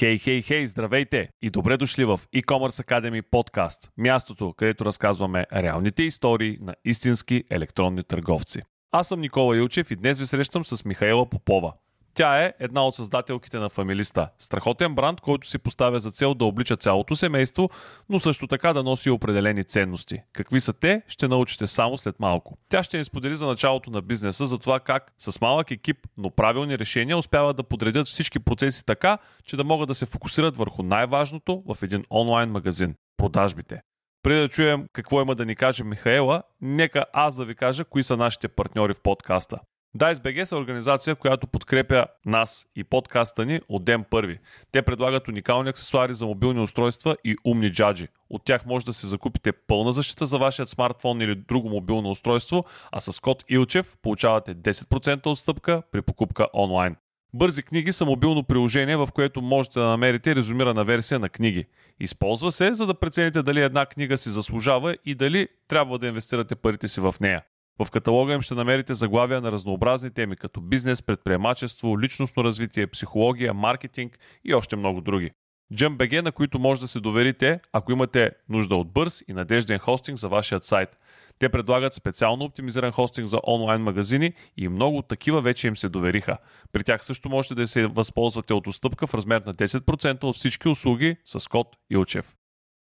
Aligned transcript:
Хей, 0.00 0.18
хей, 0.18 0.42
хей, 0.42 0.66
здравейте 0.66 1.28
и 1.42 1.50
добре 1.50 1.76
дошли 1.76 2.04
в 2.04 2.20
e-commerce 2.36 2.86
Academy 2.86 3.22
подкаст, 3.30 3.90
мястото, 3.98 4.52
където 4.52 4.84
разказваме 4.84 5.46
реалните 5.52 6.02
истории 6.02 6.58
на 6.60 6.74
истински 6.84 7.44
електронни 7.50 8.02
търговци. 8.02 8.62
Аз 8.92 9.08
съм 9.08 9.20
Никола 9.20 9.56
Илчев 9.56 9.90
и 9.90 9.96
днес 9.96 10.18
ви 10.18 10.26
срещам 10.26 10.64
с 10.64 10.84
Михаела 10.84 11.30
Попова– 11.30 11.72
тя 12.14 12.44
е 12.44 12.52
една 12.58 12.86
от 12.86 12.94
създателките 12.94 13.58
на 13.58 13.68
Фамилиста. 13.68 14.28
Страхотен 14.38 14.94
бранд, 14.94 15.20
който 15.20 15.48
си 15.48 15.58
поставя 15.58 16.00
за 16.00 16.10
цел 16.10 16.34
да 16.34 16.44
облича 16.44 16.76
цялото 16.76 17.16
семейство, 17.16 17.70
но 18.08 18.20
също 18.20 18.46
така 18.46 18.72
да 18.72 18.82
носи 18.82 19.10
определени 19.10 19.64
ценности. 19.64 20.22
Какви 20.32 20.60
са 20.60 20.72
те, 20.72 21.02
ще 21.08 21.28
научите 21.28 21.66
само 21.66 21.98
след 21.98 22.20
малко. 22.20 22.58
Тя 22.68 22.82
ще 22.82 22.98
ни 22.98 23.04
сподели 23.04 23.36
за 23.36 23.46
началото 23.46 23.90
на 23.90 24.02
бизнеса, 24.02 24.46
за 24.46 24.58
това 24.58 24.80
как 24.80 25.12
с 25.18 25.40
малък 25.40 25.70
екип, 25.70 25.98
но 26.16 26.30
правилни 26.30 26.78
решения 26.78 27.18
успяват 27.18 27.56
да 27.56 27.62
подредят 27.62 28.06
всички 28.06 28.38
процеси 28.38 28.86
така, 28.86 29.18
че 29.44 29.56
да 29.56 29.64
могат 29.64 29.88
да 29.88 29.94
се 29.94 30.06
фокусират 30.06 30.56
върху 30.56 30.82
най-важното 30.82 31.62
в 31.66 31.82
един 31.82 32.04
онлайн 32.10 32.50
магазин– 32.50 32.94
продажбите. 33.16 33.80
Преди 34.22 34.40
да 34.40 34.48
чуем 34.48 34.86
какво 34.92 35.22
има 35.22 35.34
да 35.34 35.46
ни 35.46 35.56
каже 35.56 35.84
Михаела, 35.84 36.42
нека 36.60 37.04
аз 37.12 37.36
да 37.36 37.44
ви 37.44 37.54
кажа 37.54 37.84
кои 37.84 38.02
са 38.02 38.16
нашите 38.16 38.48
партньори 38.48 38.94
в 38.94 39.00
подкаста. 39.00 39.58
DiceBG 39.98 40.44
са 40.44 40.56
организация, 40.56 41.14
която 41.14 41.46
подкрепя 41.46 42.06
нас 42.26 42.66
и 42.76 42.84
подкаста 42.84 43.44
ни 43.44 43.60
от 43.68 43.84
ден 43.84 44.04
първи. 44.10 44.38
Те 44.72 44.82
предлагат 44.82 45.28
уникални 45.28 45.68
аксесуари 45.68 46.14
за 46.14 46.26
мобилни 46.26 46.60
устройства 46.60 47.16
и 47.24 47.36
умни 47.44 47.72
джаджи. 47.72 48.08
От 48.30 48.44
тях 48.44 48.66
може 48.66 48.86
да 48.86 48.92
се 48.92 49.06
закупите 49.06 49.52
пълна 49.52 49.92
защита 49.92 50.26
за 50.26 50.38
вашият 50.38 50.68
смартфон 50.68 51.20
или 51.20 51.34
друго 51.34 51.68
мобилно 51.68 52.10
устройство, 52.10 52.64
а 52.92 53.00
с 53.00 53.20
код 53.20 53.44
Илчев 53.48 53.96
получавате 54.02 54.54
10% 54.54 55.26
отстъпка 55.26 55.82
при 55.92 56.02
покупка 56.02 56.46
онлайн. 56.54 56.96
Бързи 57.34 57.62
книги 57.62 57.92
са 57.92 58.04
мобилно 58.04 58.44
приложение, 58.44 58.96
в 58.96 59.08
което 59.14 59.42
можете 59.42 59.78
да 59.78 59.86
намерите 59.86 60.36
резюмирана 60.36 60.84
версия 60.84 61.18
на 61.18 61.28
книги. 61.28 61.64
Използва 62.00 62.52
се, 62.52 62.74
за 62.74 62.86
да 62.86 62.94
прецените 62.94 63.42
дали 63.42 63.62
една 63.62 63.86
книга 63.86 64.16
си 64.16 64.30
заслужава 64.30 64.96
и 65.04 65.14
дали 65.14 65.48
трябва 65.68 65.98
да 65.98 66.06
инвестирате 66.06 66.54
парите 66.54 66.88
си 66.88 67.00
в 67.00 67.14
нея. 67.20 67.42
В 67.82 67.90
каталога 67.90 68.32
им 68.32 68.42
ще 68.42 68.54
намерите 68.54 68.94
заглавия 68.94 69.40
на 69.40 69.52
разнообразни 69.52 70.10
теми, 70.10 70.36
като 70.36 70.60
бизнес, 70.60 71.02
предприемачество, 71.02 72.00
личностно 72.00 72.44
развитие, 72.44 72.86
психология, 72.86 73.54
маркетинг 73.54 74.18
и 74.44 74.54
още 74.54 74.76
много 74.76 75.00
други. 75.00 75.30
JumpBG, 75.74 76.22
на 76.22 76.32
които 76.32 76.58
може 76.58 76.80
да 76.80 76.88
се 76.88 77.00
доверите, 77.00 77.60
ако 77.72 77.92
имате 77.92 78.30
нужда 78.48 78.76
от 78.76 78.92
бърз 78.92 79.22
и 79.28 79.32
надежден 79.32 79.78
хостинг 79.78 80.18
за 80.18 80.28
вашият 80.28 80.64
сайт. 80.64 80.98
Те 81.38 81.48
предлагат 81.48 81.94
специално 81.94 82.44
оптимизиран 82.44 82.92
хостинг 82.92 83.28
за 83.28 83.40
онлайн 83.46 83.82
магазини 83.82 84.32
и 84.56 84.68
много 84.68 85.02
такива 85.02 85.40
вече 85.40 85.68
им 85.68 85.76
се 85.76 85.88
довериха. 85.88 86.38
При 86.72 86.84
тях 86.84 87.04
също 87.04 87.28
можете 87.28 87.54
да 87.54 87.68
се 87.68 87.86
възползвате 87.86 88.54
от 88.54 88.66
отстъпка 88.66 89.06
в 89.06 89.14
размер 89.14 89.42
на 89.46 89.54
10% 89.54 90.24
от 90.24 90.36
всички 90.36 90.68
услуги 90.68 91.16
с 91.24 91.48
код 91.48 91.76
Илчев. 91.90 92.34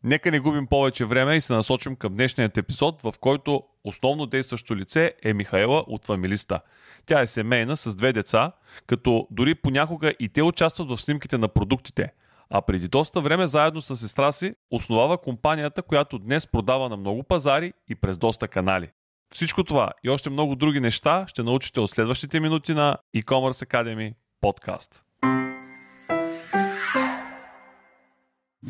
Нека 0.05 0.31
не 0.31 0.41
губим 0.41 0.67
повече 0.67 1.05
време 1.05 1.37
и 1.37 1.41
се 1.41 1.53
насочим 1.53 1.97
към 1.97 2.15
днешният 2.15 2.59
епизод, 2.59 3.03
в 3.03 3.15
който 3.21 3.63
основно 3.87 4.27
действащо 4.27 4.77
лице 4.77 5.15
е 5.23 5.35
Михаела 5.35 5.85
от 5.87 6.07
фамилиста. 6.07 6.61
Тя 7.07 7.21
е 7.21 7.27
семейна 7.27 7.77
с 7.77 7.95
две 7.95 8.13
деца, 8.13 8.53
като 8.87 9.29
дори 9.31 9.55
понякога 9.55 10.15
и 10.21 10.29
те 10.29 10.43
участват 10.43 10.89
в 10.89 11.03
снимките 11.03 11.39
на 11.39 11.49
продуктите. 11.49 12.13
А 12.51 12.63
преди 12.63 12.89
доста 12.89 13.21
време 13.21 13.47
заедно 13.47 13.81
с 13.81 13.97
сестра 13.97 14.33
си 14.33 14.55
основава 14.71 15.19
компанията, 15.19 15.83
която 15.83 16.19
днес 16.19 16.47
продава 16.47 16.89
на 16.89 16.97
много 16.97 17.23
пазари 17.23 17.73
и 17.89 17.95
през 17.95 18.19
доста 18.19 18.49
канали. 18.49 18.91
Всичко 19.35 19.65
това 19.65 19.91
и 20.05 20.11
още 20.11 20.31
много 20.31 20.57
други 20.57 20.81
неща 20.81 21.25
ще 21.29 21.43
научите 21.43 21.81
от 21.81 21.91
следващите 21.91 22.41
минути 22.41 22.75
на 22.75 22.97
e-commerce 23.17 23.67
Academy 23.67 24.15
подкаст. 24.41 25.06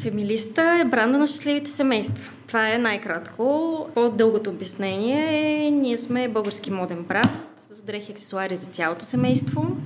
Фемилиста 0.00 0.78
е 0.80 0.84
бранда 0.84 1.18
на 1.18 1.26
щастливите 1.26 1.70
семейства. 1.70 2.32
Това 2.46 2.74
е 2.74 2.78
най-кратко. 2.78 3.88
По-дългото 3.94 4.50
обяснение 4.50 5.66
е, 5.66 5.70
ние 5.70 5.98
сме 5.98 6.28
български 6.28 6.70
моден 6.70 7.02
бранд 7.02 7.30
с 7.72 7.82
дрехи 7.82 8.12
аксесуари 8.12 8.56
за 8.56 8.66
цялото 8.66 9.04
семейство. 9.04 9.76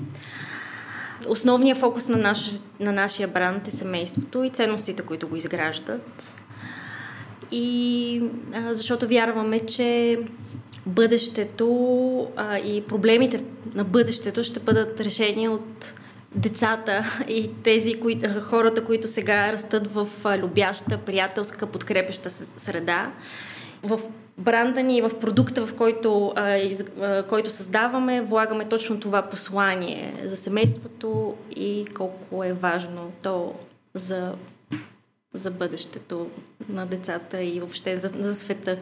Основният 1.28 1.78
фокус 1.78 2.08
на, 2.08 2.16
наш, 2.16 2.50
на 2.80 2.92
нашия 2.92 3.28
бранд 3.28 3.68
е 3.68 3.70
семейството 3.70 4.44
и 4.44 4.50
ценностите, 4.50 5.02
които 5.02 5.28
го 5.28 5.36
изграждат. 5.36 6.34
И 7.50 8.22
а, 8.54 8.74
защото 8.74 9.08
вярваме, 9.08 9.58
че 9.58 10.18
бъдещето 10.86 12.28
а, 12.36 12.58
и 12.58 12.82
проблемите 12.82 13.44
на 13.74 13.84
бъдещето 13.84 14.42
ще 14.42 14.60
бъдат 14.60 15.00
решени 15.00 15.48
от 15.48 15.94
децата 16.34 17.22
и 17.28 17.50
тези 17.62 18.00
кои, 18.00 18.20
хората, 18.42 18.84
които 18.84 19.08
сега 19.08 19.52
растат 19.52 19.94
в 19.94 20.08
любяща, 20.38 20.98
приятелска, 20.98 21.66
подкрепеща 21.66 22.30
среда. 22.30 23.12
В 23.82 24.00
бранда 24.38 24.82
ни 24.82 24.96
и 24.96 25.02
в 25.02 25.10
продукта, 25.20 25.66
в 25.66 25.74
който, 25.74 26.32
а, 26.36 26.56
из, 26.56 26.84
а, 27.00 27.22
който 27.22 27.50
създаваме, 27.50 28.22
влагаме 28.22 28.68
точно 28.68 29.00
това 29.00 29.22
послание 29.22 30.14
за 30.24 30.36
семейството 30.36 31.36
и 31.50 31.86
колко 31.94 32.44
е 32.44 32.52
важно 32.52 33.12
то 33.22 33.54
за, 33.94 34.32
за 35.34 35.50
бъдещето 35.50 36.30
на 36.68 36.86
децата 36.86 37.42
и 37.42 37.60
въобще 37.60 37.96
за, 37.96 38.08
за 38.08 38.34
света. 38.34 38.78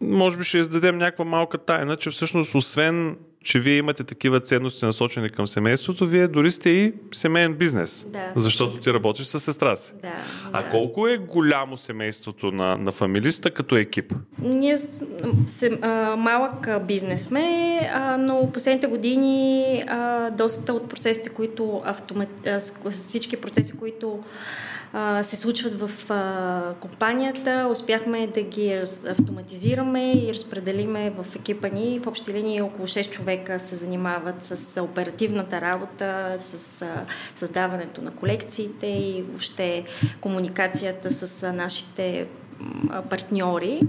Може 0.00 0.36
би 0.38 0.44
ще 0.44 0.58
издадем 0.58 0.98
някаква 0.98 1.24
малка 1.24 1.58
тайна, 1.58 1.96
че 1.96 2.10
всъщност 2.10 2.54
освен 2.54 3.16
че 3.44 3.60
вие 3.60 3.76
имате 3.76 4.04
такива 4.04 4.40
ценности 4.40 4.84
насочени 4.84 5.30
към 5.30 5.46
семейството, 5.46 6.06
вие 6.06 6.28
дори 6.28 6.50
сте 6.50 6.70
и 6.70 6.92
семейен 7.12 7.54
бизнес. 7.54 8.06
Да. 8.08 8.32
Защото 8.36 8.76
ти 8.76 8.92
работиш 8.92 9.26
с 9.26 9.40
сестра 9.40 9.76
си. 9.76 9.92
Да, 10.02 10.12
а 10.52 10.62
да. 10.62 10.70
колко 10.70 11.08
е 11.08 11.16
голямо 11.16 11.76
семейството 11.76 12.52
на, 12.52 12.76
на 12.76 12.92
фамилиста 12.92 13.50
като 13.50 13.76
екип? 13.76 14.14
Ние 14.42 14.78
с, 14.78 15.04
с, 15.46 15.70
а, 15.82 16.16
малък 16.16 16.68
бизнес 16.86 17.22
сме, 17.22 17.78
а, 17.94 18.16
но 18.16 18.50
последните 18.52 18.86
години 18.86 19.64
а, 19.86 20.30
доста 20.30 20.72
от 20.72 20.88
процесите, 20.88 21.28
които 21.28 21.82
автомат, 21.84 22.46
а, 22.46 22.90
всички 22.90 23.36
процеси, 23.36 23.72
които 23.72 24.18
се 25.22 25.36
случват 25.36 25.80
в 25.80 25.90
компанията. 26.80 27.68
Успяхме 27.70 28.26
да 28.26 28.42
ги 28.42 28.72
автоматизираме 29.08 30.12
и 30.12 30.34
разпределиме 30.34 31.10
в 31.10 31.36
екипа 31.36 31.68
ни. 31.68 31.98
В 31.98 32.06
общи 32.06 32.32
линии 32.32 32.60
около 32.60 32.86
6 32.86 33.10
човека 33.10 33.60
се 33.60 33.76
занимават 33.76 34.44
с 34.44 34.82
оперативната 34.82 35.60
работа, 35.60 36.34
с 36.38 36.86
създаването 37.34 38.02
на 38.02 38.10
колекциите 38.10 38.86
и 38.86 39.24
въобще 39.28 39.84
комуникацията 40.20 41.10
с 41.10 41.52
нашите 41.52 42.26
партньори. 43.10 43.80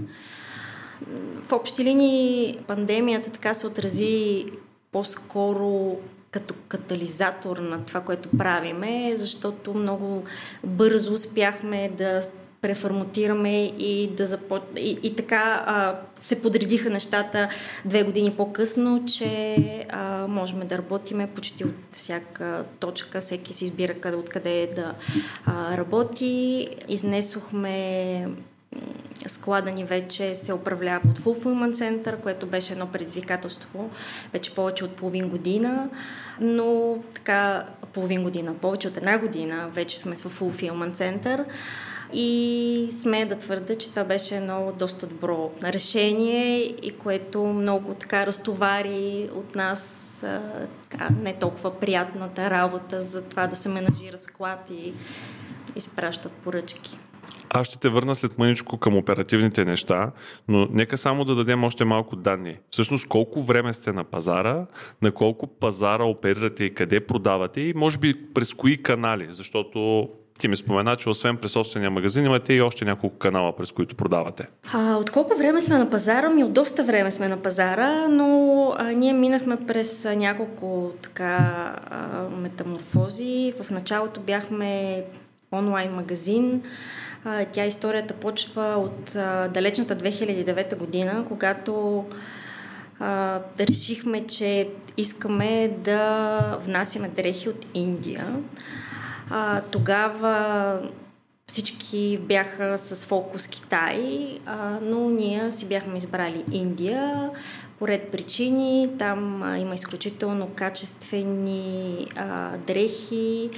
В 1.48 1.52
общи 1.52 1.84
линии 1.84 2.58
пандемията 2.66 3.30
така 3.30 3.54
се 3.54 3.66
отрази 3.66 4.46
по-скоро 4.92 5.96
като 6.30 6.54
катализатор 6.68 7.56
на 7.56 7.84
това, 7.84 8.00
което 8.00 8.28
правиме, 8.38 9.12
защото 9.16 9.74
много 9.74 10.24
бързо 10.64 11.12
успяхме 11.12 11.88
да 11.98 12.26
преформатираме 12.60 13.64
и 13.64 14.10
да 14.16 14.26
започ... 14.26 14.62
и, 14.76 14.98
и 15.02 15.16
така 15.16 15.64
а, 15.66 16.00
се 16.20 16.42
подредиха 16.42 16.90
нещата 16.90 17.48
две 17.84 18.02
години 18.02 18.34
по-късно, 18.36 19.04
че 19.04 19.56
а, 19.88 20.26
можем 20.26 20.60
да 20.66 20.78
работиме 20.78 21.30
почти 21.34 21.64
от 21.64 21.74
всяка 21.90 22.64
точка, 22.80 23.20
всеки 23.20 23.52
си 23.52 23.64
избира 23.64 23.94
къде, 23.94 24.16
откъде 24.16 24.72
да 24.76 24.94
а, 25.46 25.76
работи. 25.76 26.68
Изнесохме 26.88 28.26
склада 29.26 29.70
ни 29.70 29.84
вече 29.84 30.34
се 30.34 30.52
управлява 30.52 31.00
от 31.10 31.18
Fulfillment 31.18 31.72
Center, 31.72 32.20
което 32.20 32.46
беше 32.46 32.72
едно 32.72 32.86
предизвикателство 32.86 33.90
вече 34.32 34.54
повече 34.54 34.84
от 34.84 34.96
половин 34.96 35.28
година, 35.28 35.90
но 36.40 36.98
така 37.14 37.66
половин 37.92 38.22
година, 38.22 38.54
повече 38.54 38.88
от 38.88 38.96
една 38.96 39.18
година 39.18 39.68
вече 39.72 39.98
сме 39.98 40.16
в 40.16 40.40
Fulfillment 40.40 40.94
Center 40.94 41.44
и 42.12 42.88
сме 43.00 43.24
да 43.24 43.38
твърда, 43.38 43.74
че 43.74 43.90
това 43.90 44.04
беше 44.04 44.36
едно 44.36 44.72
доста 44.78 45.06
добро 45.06 45.50
решение 45.64 46.58
и 46.62 46.90
което 46.98 47.42
много 47.42 47.94
така 47.94 48.26
разтовари 48.26 49.30
от 49.34 49.54
нас 49.54 50.06
така, 50.90 51.08
не 51.22 51.32
толкова 51.32 51.80
приятната 51.80 52.50
работа 52.50 53.02
за 53.02 53.22
това 53.22 53.46
да 53.46 53.56
се 53.56 53.68
менажира 53.68 54.18
склад 54.18 54.70
и 54.70 54.92
изпращат 55.76 56.32
поръчки. 56.32 56.98
Аз 57.54 57.66
ще 57.66 57.78
те 57.78 57.88
върна 57.88 58.14
след 58.14 58.38
мъничко 58.38 58.78
към 58.78 58.96
оперативните 58.96 59.64
неща, 59.64 60.10
но 60.48 60.68
нека 60.70 60.98
само 60.98 61.24
да 61.24 61.34
дадем 61.34 61.64
още 61.64 61.84
малко 61.84 62.16
данни. 62.16 62.56
Всъщност 62.70 63.08
колко 63.08 63.42
време 63.42 63.74
сте 63.74 63.92
на 63.92 64.04
пазара, 64.04 64.66
на 65.02 65.12
колко 65.12 65.46
пазара 65.46 66.04
оперирате 66.04 66.64
и 66.64 66.74
къде 66.74 67.00
продавате 67.00 67.60
и 67.60 67.74
може 67.74 67.98
би 67.98 68.14
през 68.34 68.54
кои 68.54 68.82
канали, 68.82 69.26
защото 69.30 70.08
ти 70.38 70.48
ми 70.48 70.56
спомена, 70.56 70.96
че 70.96 71.08
освен 71.08 71.36
през 71.36 71.52
собствения 71.52 71.90
магазин 71.90 72.24
имате 72.24 72.54
и 72.54 72.60
още 72.60 72.84
няколко 72.84 73.18
канала, 73.18 73.56
през 73.56 73.72
които 73.72 73.94
продавате. 73.94 74.48
А, 74.72 74.96
от 74.96 75.10
колко 75.10 75.36
време 75.36 75.60
сме 75.60 75.78
на 75.78 75.90
пазара? 75.90 76.28
Ми 76.28 76.44
от 76.44 76.52
доста 76.52 76.84
време 76.84 77.10
сме 77.10 77.28
на 77.28 77.36
пазара, 77.36 78.08
но 78.08 78.74
а, 78.78 78.92
ние 78.92 79.12
минахме 79.12 79.56
през 79.66 80.04
а, 80.04 80.16
няколко 80.16 80.92
така 81.02 81.36
а, 81.90 82.28
метаморфози. 82.36 83.52
В 83.62 83.70
началото 83.70 84.20
бяхме 84.20 85.02
онлайн 85.52 85.92
магазин. 85.92 86.62
Тя 87.52 87.64
историята 87.64 88.14
почва 88.14 88.62
от 88.62 89.04
далечната 89.52 89.96
2009 89.96 90.76
година, 90.76 91.24
когато 91.28 92.04
решихме, 93.60 94.26
че 94.26 94.68
искаме 94.96 95.68
да 95.78 96.38
внасяме 96.60 97.08
дрехи 97.08 97.48
от 97.48 97.66
Индия. 97.74 98.26
Тогава 99.70 100.80
всички 101.46 102.18
бяха 102.22 102.78
с 102.78 103.04
фокус 103.04 103.46
Китай, 103.46 104.38
но 104.82 105.08
ние 105.08 105.52
си 105.52 105.68
бяхме 105.68 105.98
избрали 105.98 106.44
Индия 106.52 107.30
по 107.80 107.86
причини. 107.86 108.88
Там 108.98 109.42
а, 109.42 109.58
има 109.58 109.74
изключително 109.74 110.50
качествени 110.54 112.08
а, 112.16 112.56
дрехи 112.56 113.50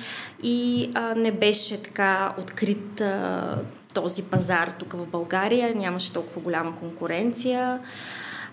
и 0.42 0.90
а, 0.94 1.14
не 1.14 1.32
беше 1.32 1.82
така 1.82 2.34
открит 2.38 3.00
а, 3.00 3.58
този 3.94 4.22
пазар 4.22 4.74
тук 4.78 4.92
в 4.92 5.06
България. 5.06 5.74
Нямаше 5.74 6.12
толкова 6.12 6.40
голяма 6.40 6.78
конкуренция. 6.78 7.80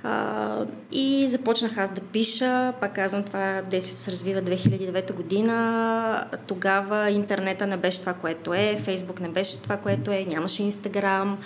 А, 0.03 0.65
и 0.91 1.27
започнах 1.27 1.77
аз 1.77 1.91
да 1.91 2.01
пиша, 2.01 2.73
пак 2.81 2.95
казвам, 2.95 3.23
това 3.23 3.61
действието 3.61 4.01
се 4.01 4.11
развива 4.11 4.41
2009 4.41 5.13
година. 5.13 6.25
Тогава 6.47 7.09
интернета 7.09 7.67
не 7.67 7.77
беше 7.77 7.99
това, 7.99 8.13
което 8.13 8.53
е, 8.53 8.77
Фейсбук 8.83 9.19
не 9.19 9.29
беше 9.29 9.61
това, 9.61 9.77
което 9.77 10.11
е, 10.11 10.25
нямаше 10.29 10.63
Инстаграм. 10.63 11.37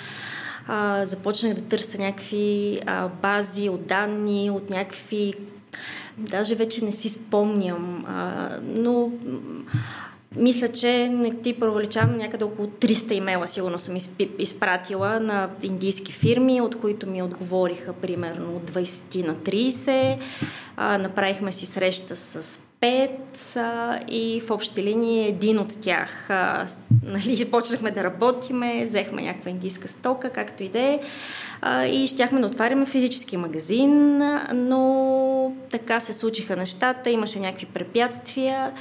А, 0.68 1.06
започнах 1.06 1.54
да 1.54 1.62
търся 1.62 1.98
някакви 1.98 2.80
а, 2.86 3.08
бази 3.08 3.70
от 3.70 3.86
данни, 3.88 4.50
от 4.52 4.70
някакви 4.70 5.34
Даже 6.18 6.56
вече 6.56 6.86
не 6.86 6.92
си 6.92 7.10
спомням, 7.10 8.06
а, 8.08 8.50
но 8.64 9.12
мисля, 10.36 10.68
че 10.68 11.10
не 11.10 11.42
ти 11.42 11.60
проваличавам 11.60 12.18
някъде 12.18 12.44
около 12.44 12.68
300 12.68 13.14
имейла, 13.14 13.48
сигурно 13.48 13.80
съм 13.80 13.98
изпратила 14.40 15.20
на 15.20 15.50
индийски 15.64 16.12
фирми, 16.14 16.62
от 16.62 16.76
които 16.80 17.08
ми 17.08 17.22
отговориха 17.22 17.94
примерно 17.94 18.60
20 18.60 19.28
на 19.28 19.36
30. 19.36 20.18
А, 20.78 20.98
направихме 20.98 21.52
си 21.52 21.66
среща 21.66 22.16
с 22.16 22.60
5 22.84 23.10
а, 23.56 24.00
и 24.08 24.42
в 24.42 24.52
общи 24.52 24.84
линии 24.84 25.28
един 25.28 25.60
от 25.60 25.82
тях 25.82 26.30
а, 26.30 26.68
нали, 27.04 27.46
почнахме 27.52 27.92
да 27.92 28.04
работиме, 28.04 28.86
взехме 28.86 29.22
някаква 29.22 29.52
индийска 29.52 29.88
стока, 29.88 30.30
както 30.30 30.64
и 30.64 30.70
да 30.70 30.80
е. 30.80 31.00
И 31.88 32.08
щяхме 32.08 32.42
да 32.42 32.48
отваряме 32.48 32.86
физически 32.86 33.38
магазин, 33.38 34.22
но 34.54 35.54
така 35.72 36.00
се 36.00 36.14
случиха 36.14 36.56
нещата, 36.56 37.10
имаше 37.10 37.40
някакви 37.40 37.66
препятствия. 37.66 38.72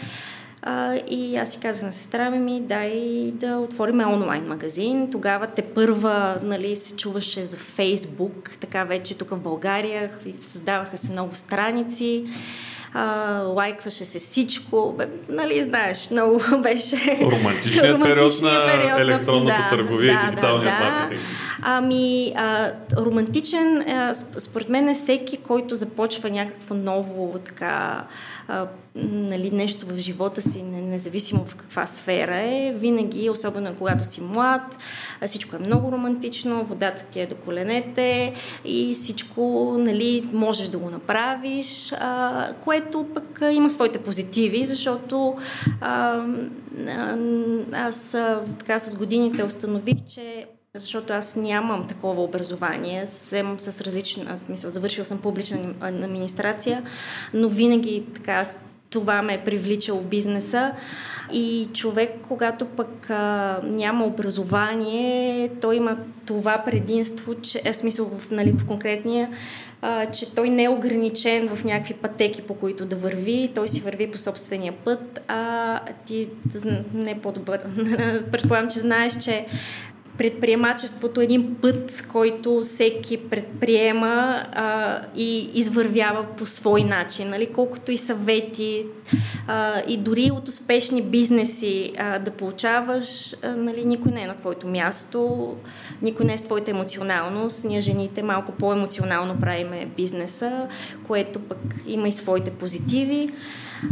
А, 0.63 0.95
и 0.95 1.37
аз 1.37 1.53
си 1.53 1.59
казах 1.61 1.83
на 1.83 1.93
сестра 1.93 2.31
ми, 2.31 2.61
дай 2.61 3.31
да 3.35 3.57
отворим 3.57 4.01
онлайн 4.01 4.45
магазин. 4.49 5.11
Тогава 5.11 5.47
те 5.47 5.63
първа 5.63 6.37
нали, 6.43 6.77
се 6.77 6.97
чуваше 6.97 7.43
за 7.43 7.57
Фейсбук, 7.57 8.51
така 8.61 8.85
вече 8.85 9.19
тук 9.19 9.31
в 9.31 9.41
България 9.41 10.11
създаваха 10.41 10.99
се 10.99 11.13
много 11.13 11.35
страници 11.35 12.25
а, 12.95 13.05
лайкваше 13.41 14.05
се 14.05 14.19
всичко, 14.19 14.95
бе, 14.99 15.09
нали, 15.29 15.63
знаеш, 15.63 16.11
много 16.11 16.41
беше... 16.63 17.19
Романтичният 17.23 18.03
период 18.03 18.43
на 18.43 18.73
период 18.73 19.01
електронната 19.01 19.63
да, 19.63 19.77
търговия 19.77 20.15
да, 20.15 20.27
и 20.27 20.31
дигиталния 20.31 20.79
да, 20.79 20.85
маркетинг. 20.85 21.23
Ами, 21.65 22.33
а, 22.37 22.73
романтичен, 22.97 23.89
а, 23.89 24.15
според 24.15 24.69
мен 24.69 24.89
е 24.89 24.95
всеки, 24.95 25.37
който 25.37 25.75
започва 25.75 26.31
някакво 26.31 26.75
ново 26.75 27.39
така 27.45 28.05
а, 28.49 28.67
нали, 28.95 29.51
нещо 29.51 29.87
в 29.87 29.97
живота 29.97 30.43
си, 30.43 30.63
независимо 30.63 31.45
в 31.45 31.57
каква 31.57 31.87
сфера 31.87 32.37
е, 32.37 32.75
винаги, 32.77 33.31
особено 33.31 33.75
когато 33.79 34.05
си 34.05 34.21
млад, 34.21 34.79
всичко 35.27 35.57
е 35.57 35.59
много 35.59 35.93
романтично, 35.93 36.65
водата 36.65 37.07
ти 37.11 37.21
е 37.21 37.27
до 37.27 37.35
коленете 37.35 38.35
и 38.65 38.95
всичко 38.95 39.75
нали, 39.79 40.29
можеш 40.33 40.69
да 40.69 40.79
го 40.79 40.91
направиш, 40.91 41.93
а, 41.93 42.49
което 42.65 43.07
пък 43.15 43.41
има 43.53 43.71
своите 43.71 43.99
позитиви, 43.99 44.67
защото 44.67 45.37
а, 45.81 46.25
аз 47.73 48.17
така 48.59 48.79
с 48.79 48.97
годините 48.97 49.45
установих, 49.45 49.97
че 50.09 50.47
защото 50.77 51.13
аз 51.13 51.37
нямам 51.37 51.87
такова 51.87 52.23
образование, 52.23 53.07
съм 53.07 53.61
с 53.61 53.81
различна, 53.81 54.25
аз 54.29 54.49
мисля, 54.49 54.71
завършила 54.71 55.05
съм 55.05 55.19
публична 55.19 55.75
администрация, 55.81 56.83
но 57.35 57.49
винаги 57.49 58.05
така 58.15 58.45
това 58.91 59.23
ме 59.23 59.35
е 59.35 59.45
привличало 59.45 60.03
бизнеса. 60.03 60.73
И 61.33 61.69
човек, 61.73 62.11
когато 62.29 62.67
пък 62.67 63.11
а, 63.11 63.61
няма 63.65 64.05
образование, 64.05 65.51
той 65.61 65.77
има 65.77 65.97
това 66.27 66.63
предимство, 66.65 67.35
че, 67.35 67.63
е 67.65 67.75
смисъл 67.75 68.07
в, 68.19 68.31
нали, 68.31 68.53
в 68.53 68.67
конкретния, 68.67 69.29
а, 69.83 70.07
че 70.07 70.35
той 70.35 70.51
не 70.51 70.65
е 70.65 70.69
ограничен 70.69 71.49
в 71.49 71.65
някакви 71.65 71.95
пътеки, 71.95 72.43
по 72.43 72.55
които 72.55 72.87
да 72.87 72.97
върви, 72.97 73.51
той 73.55 73.69
си 73.69 73.81
върви 73.81 74.11
по 74.11 74.19
собствения 74.19 74.73
път, 74.85 75.21
а 75.29 75.81
ти 76.07 76.29
не 76.95 77.11
е 77.11 77.19
по-добър. 77.19 77.61
Предполагам, 78.33 78.71
че 78.71 78.79
знаеш, 78.79 79.19
че 79.19 79.47
предприемачеството 80.19 81.21
е 81.21 81.25
един 81.25 81.55
път, 81.63 82.05
който 82.09 82.61
всеки 82.61 83.17
предприема 83.17 84.43
а, 84.53 84.99
и 85.17 85.51
извървява 85.55 86.27
по 86.37 86.47
свой 86.47 86.85
начин. 86.85 87.29
Нали? 87.29 87.47
Колкото 87.47 87.93
и 87.93 87.97
съвети 87.97 88.87
а, 89.47 89.83
и 89.89 89.97
дори 89.97 90.31
от 90.33 90.49
успешни 90.49 91.03
бизнеси 91.03 91.93
а, 91.99 92.19
да 92.19 92.31
получаваш, 92.31 93.35
а, 93.43 93.57
нали, 93.57 93.85
никой 93.85 94.13
не 94.13 94.23
е 94.23 94.27
на 94.27 94.37
твоето 94.37 94.67
място, 94.67 95.55
никой 96.03 96.27
не 96.27 96.35
е 96.35 96.39
с 96.39 96.45
твоята 96.45 96.71
емоционалност. 96.71 97.65
Ние 97.65 97.81
жените 97.81 98.23
малко 98.23 98.53
по-емоционално 98.53 99.41
правиме 99.41 99.87
бизнеса, 99.97 100.69
което 101.07 101.41
пък 101.41 101.59
има 101.87 102.09
и 102.09 102.13
своите 102.13 102.51
позитиви. 102.51 103.31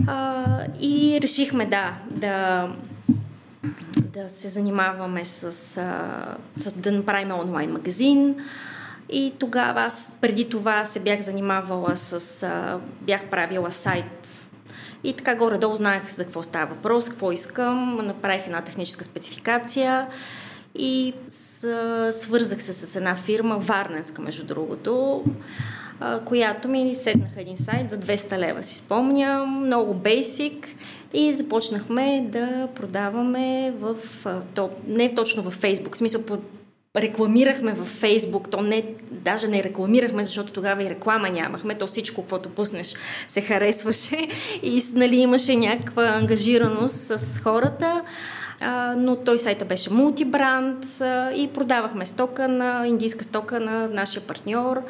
А, 0.07 0.45
и 0.81 1.19
решихме 1.23 1.67
да, 1.67 1.95
да 2.11 2.69
да 4.13 4.29
се 4.29 4.49
занимаваме 4.49 5.25
с, 5.25 5.45
а, 5.77 6.37
с 6.57 6.73
да 6.73 6.93
направим 6.93 7.33
онлайн 7.33 7.73
магазин. 7.73 8.37
И 9.13 9.33
тогава 9.39 9.81
аз 9.81 10.13
преди 10.21 10.49
това 10.49 10.85
се 10.85 11.01
бях 11.01 11.21
занимавала 11.21 11.97
с... 11.97 12.43
А, 12.43 12.79
бях 13.01 13.25
правила 13.25 13.71
сайт 13.71 14.29
и 15.05 15.13
така 15.13 15.35
горе-долу 15.35 15.77
знаех 15.77 16.15
за 16.15 16.25
какво 16.25 16.43
става 16.43 16.67
въпрос, 16.67 17.09
какво 17.09 17.33
искам. 17.33 18.07
Направих 18.07 18.47
една 18.47 18.61
техническа 18.61 19.05
спецификация 19.05 20.07
и 20.75 21.15
с, 21.29 22.13
свързах 22.13 22.63
се 22.63 22.73
с 22.73 22.97
една 22.97 23.17
фирма, 23.17 23.59
Варненска 23.59 24.23
между 24.23 24.45
другото, 24.47 25.25
която 26.25 26.69
ми 26.69 26.95
седнаха 26.95 27.41
един 27.41 27.57
сайт 27.57 27.91
за 27.91 27.99
200 27.99 28.39
лева, 28.39 28.63
си 28.63 28.77
спомням, 28.77 29.67
много 29.67 29.95
бейсик 29.95 30.69
и 31.15 31.33
започнахме 31.33 32.27
да 32.29 32.69
продаваме 32.75 33.73
в, 33.79 33.97
то, 34.55 34.71
не 34.87 35.15
точно 35.15 35.43
в 35.43 35.51
Фейсбук, 35.51 35.95
в 35.95 35.99
смисъл 35.99 36.23
рекламирахме 36.97 37.73
в 37.73 37.85
Фейсбук, 37.85 38.51
то 38.51 38.61
не, 38.61 38.85
даже 39.11 39.49
не 39.49 39.65
рекламирахме, 39.65 40.25
защото 40.25 40.53
тогава 40.53 40.83
и 40.83 40.91
реклама 40.91 41.29
нямахме, 41.29 41.75
то 41.75 41.87
всичко, 41.87 42.21
каквото 42.21 42.49
пуснеш, 42.49 42.95
се 43.29 43.41
харесваше 43.41 44.29
и 44.63 44.83
нали, 44.93 45.17
имаше 45.17 45.57
някаква 45.57 46.05
ангажираност 46.05 47.19
с 47.19 47.39
хората. 47.39 48.03
А, 48.61 48.95
но 48.97 49.17
той 49.17 49.39
сайта 49.39 49.65
беше 49.65 49.93
мултибранд 49.93 50.85
и 51.37 51.49
продавахме 51.55 52.07
стока 52.07 52.49
на 52.49 52.87
индийска 52.87 53.25
стока 53.25 53.61
на 53.61 53.89
нашия 53.89 54.23
партньор. 54.23 54.83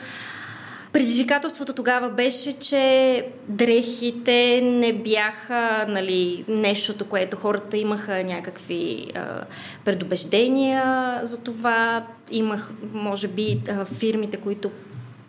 Предизвикателството 0.92 1.72
тогава 1.72 2.08
беше, 2.08 2.58
че 2.58 3.26
дрехите 3.48 4.60
не 4.60 4.92
бяха 4.92 5.86
нали, 5.88 6.44
нещото, 6.48 7.04
което 7.04 7.36
хората 7.36 7.76
имаха 7.76 8.24
някакви 8.24 9.06
а, 9.14 9.44
предубеждения 9.84 11.20
за 11.22 11.42
това. 11.42 12.06
Имах, 12.30 12.70
може 12.92 13.28
би, 13.28 13.60
а, 13.68 13.84
фирмите, 13.84 14.36
които 14.36 14.70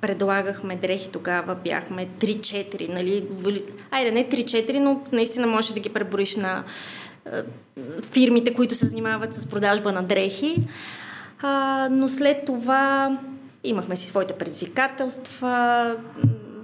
предлагахме 0.02 0.76
дрехи 0.76 1.10
тогава, 1.10 1.56
бяхме 1.56 2.08
3-4, 2.20 2.90
нали? 2.90 3.26
Айде, 3.92 4.12
не 4.12 4.30
3-4, 4.30 4.80
но 4.80 5.02
наистина 5.12 5.48
можеш 5.48 5.72
да 5.72 5.80
ги 5.80 5.90
пребориш 5.90 6.36
на 6.36 6.64
а, 7.26 7.44
фирмите, 8.12 8.54
които 8.54 8.76
се 8.76 8.86
занимават 8.86 9.34
с 9.34 9.46
продажба 9.46 9.92
на 9.92 10.04
дрехи. 10.04 10.58
А, 11.42 11.88
но 11.92 12.10
след 12.10 12.46
това 12.46 13.18
Имахме 13.64 13.96
си 13.96 14.08
своите 14.08 14.34
предизвикателства, 14.34 15.98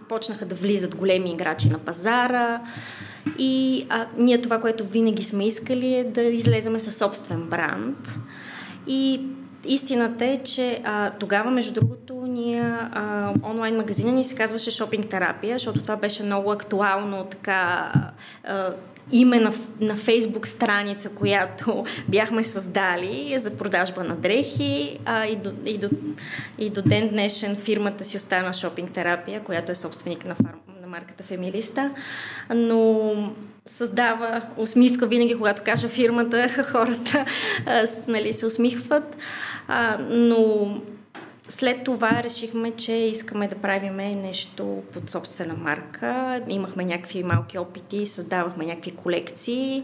почнаха 0.10 0.46
да 0.46 0.56
влизат 0.56 0.96
големи 0.96 1.32
играчи 1.32 1.70
на 1.70 1.80
пазара 1.80 2.62
и 3.39 3.86
а, 3.89 4.06
ние 4.18 4.42
това, 4.42 4.62
което 4.62 4.86
винаги 4.86 5.24
сме 5.24 5.48
искали 5.48 5.96
е 5.96 6.04
да 6.04 6.22
излеземе 6.22 6.80
със 6.80 6.98
собствен 6.98 7.42
бранд. 7.42 8.20
И 8.88 9.22
истината 9.66 10.25
е, 10.25 10.44
че 10.44 10.82
а, 10.84 11.12
тогава, 11.12 11.51
между 11.51 11.74
другото, 11.74 12.25
ние 12.27 12.62
а, 12.62 13.34
онлайн 13.44 13.77
магазина 13.77 14.12
ни 14.12 14.24
се 14.24 14.36
казваше 14.36 14.72
Шопинг 14.72 15.10
терапия, 15.10 15.56
защото 15.56 15.82
това 15.82 15.96
беше 15.96 16.24
много 16.24 16.51
актуално 16.51 17.25
така 17.25 17.92
а, 18.44 18.74
име 19.12 19.40
на, 19.40 19.54
на 19.80 19.96
фейсбук 19.96 20.48
страница, 20.48 21.10
която 21.10 21.86
бяхме 22.08 22.44
създали 22.44 23.36
за 23.40 23.52
продажба 23.58 24.04
на 24.04 24.16
дрехи 24.16 25.00
а, 25.06 25.26
и, 25.26 25.36
до, 25.36 25.52
и, 25.66 25.78
до, 25.78 25.90
и 26.58 26.70
до 26.70 26.82
ден 26.82 27.10
днешен 27.10 27.56
фирмата 27.56 28.06
си 28.06 28.18
остана 28.18 28.54
шопинг 28.54 28.92
терапия, 28.92 29.44
която 29.44 29.72
е 29.72 29.76
собственик 29.76 30.26
на, 30.26 30.36
фарм, 30.36 30.60
на 30.82 30.88
марката 30.88 31.24
Фемилиста, 31.24 31.92
но 32.56 33.14
създава 33.66 34.42
усмивка 34.58 35.08
винаги, 35.08 35.36
когато 35.36 35.64
кажа 35.64 35.90
фирмата, 35.90 36.50
хората 36.72 37.26
а, 37.66 37.88
нали, 38.08 38.34
се 38.34 38.46
усмихват, 38.46 39.18
а, 39.68 39.98
но 40.10 40.70
след 41.50 41.84
това 41.84 42.24
решихме, 42.24 42.72
че 42.72 42.94
искаме 42.94 43.48
да 43.48 43.56
правим 43.56 43.96
нещо 43.96 44.84
под 44.94 45.10
собствена 45.10 45.54
марка. 45.54 46.42
Имахме 46.48 46.86
някакви 46.86 47.24
малки 47.24 47.58
опити, 47.58 48.06
създавахме 48.06 48.66
някакви 48.66 48.92
колекции, 48.92 49.84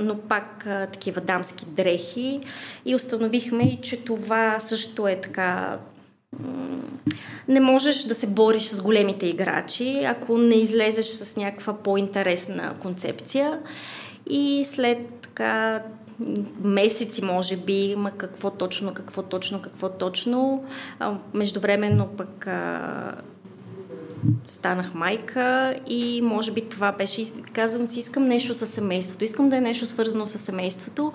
но 0.00 0.18
пак 0.18 0.66
такива 0.92 1.20
дамски 1.20 1.64
дрехи 1.66 2.40
и 2.84 2.94
установихме, 2.94 3.78
че 3.82 4.04
това 4.04 4.60
също 4.60 5.08
е 5.08 5.20
така 5.20 5.78
не 7.48 7.60
можеш 7.60 8.02
да 8.02 8.14
се 8.14 8.26
бориш 8.26 8.62
с 8.62 8.82
големите 8.82 9.26
играчи, 9.26 10.04
ако 10.04 10.38
не 10.38 10.54
излезеш 10.54 11.06
с 11.06 11.36
някаква 11.36 11.72
по-интересна 11.72 12.74
концепция. 12.82 13.58
И 14.26 14.64
след 14.64 14.98
така 15.22 15.82
месеци, 16.64 17.24
може 17.24 17.56
би, 17.56 17.72
има 17.72 18.10
какво 18.10 18.50
точно, 18.50 18.94
какво 18.94 19.22
точно, 19.22 19.62
какво 19.62 19.88
точно. 19.88 20.64
Междувременно 21.34 22.08
пък 22.16 22.48
станах 24.46 24.94
майка 24.94 25.76
и 25.86 26.22
може 26.22 26.52
би 26.52 26.60
това 26.60 26.92
беше, 26.92 27.26
казвам 27.52 27.86
си, 27.86 28.00
искам 28.00 28.24
нещо 28.24 28.54
със 28.54 28.68
семейството, 28.68 29.24
искам 29.24 29.48
да 29.48 29.56
е 29.56 29.60
нещо 29.60 29.86
свързано 29.86 30.26
с 30.26 30.38
семейството 30.38 31.12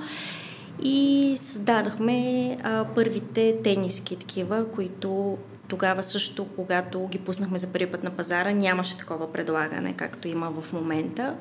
и 0.83 1.37
създадахме 1.41 2.57
а, 2.63 2.85
първите 2.95 3.57
тениски 3.63 4.15
такива, 4.15 4.71
които 4.71 5.37
тогава 5.67 6.03
също, 6.03 6.47
когато 6.55 7.07
ги 7.07 7.17
пуснахме 7.17 7.57
за 7.57 7.67
първи 7.67 7.85
път 7.85 8.03
на 8.03 8.11
пазара, 8.11 8.51
нямаше 8.51 8.97
такова 8.97 9.33
предлагане, 9.33 9.93
както 9.93 10.27
има 10.27 10.51
в 10.51 10.73
момента. 10.73 11.35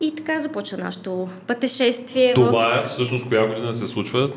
И 0.00 0.12
така 0.16 0.40
започва 0.40 0.78
нашето 0.78 1.28
пътешествие. 1.46 2.34
Това 2.34 2.80
в... 2.80 2.84
е 2.84 2.88
всъщност 2.88 3.28
коя 3.28 3.46
година 3.46 3.74
се 3.74 3.86
случва? 3.86 4.30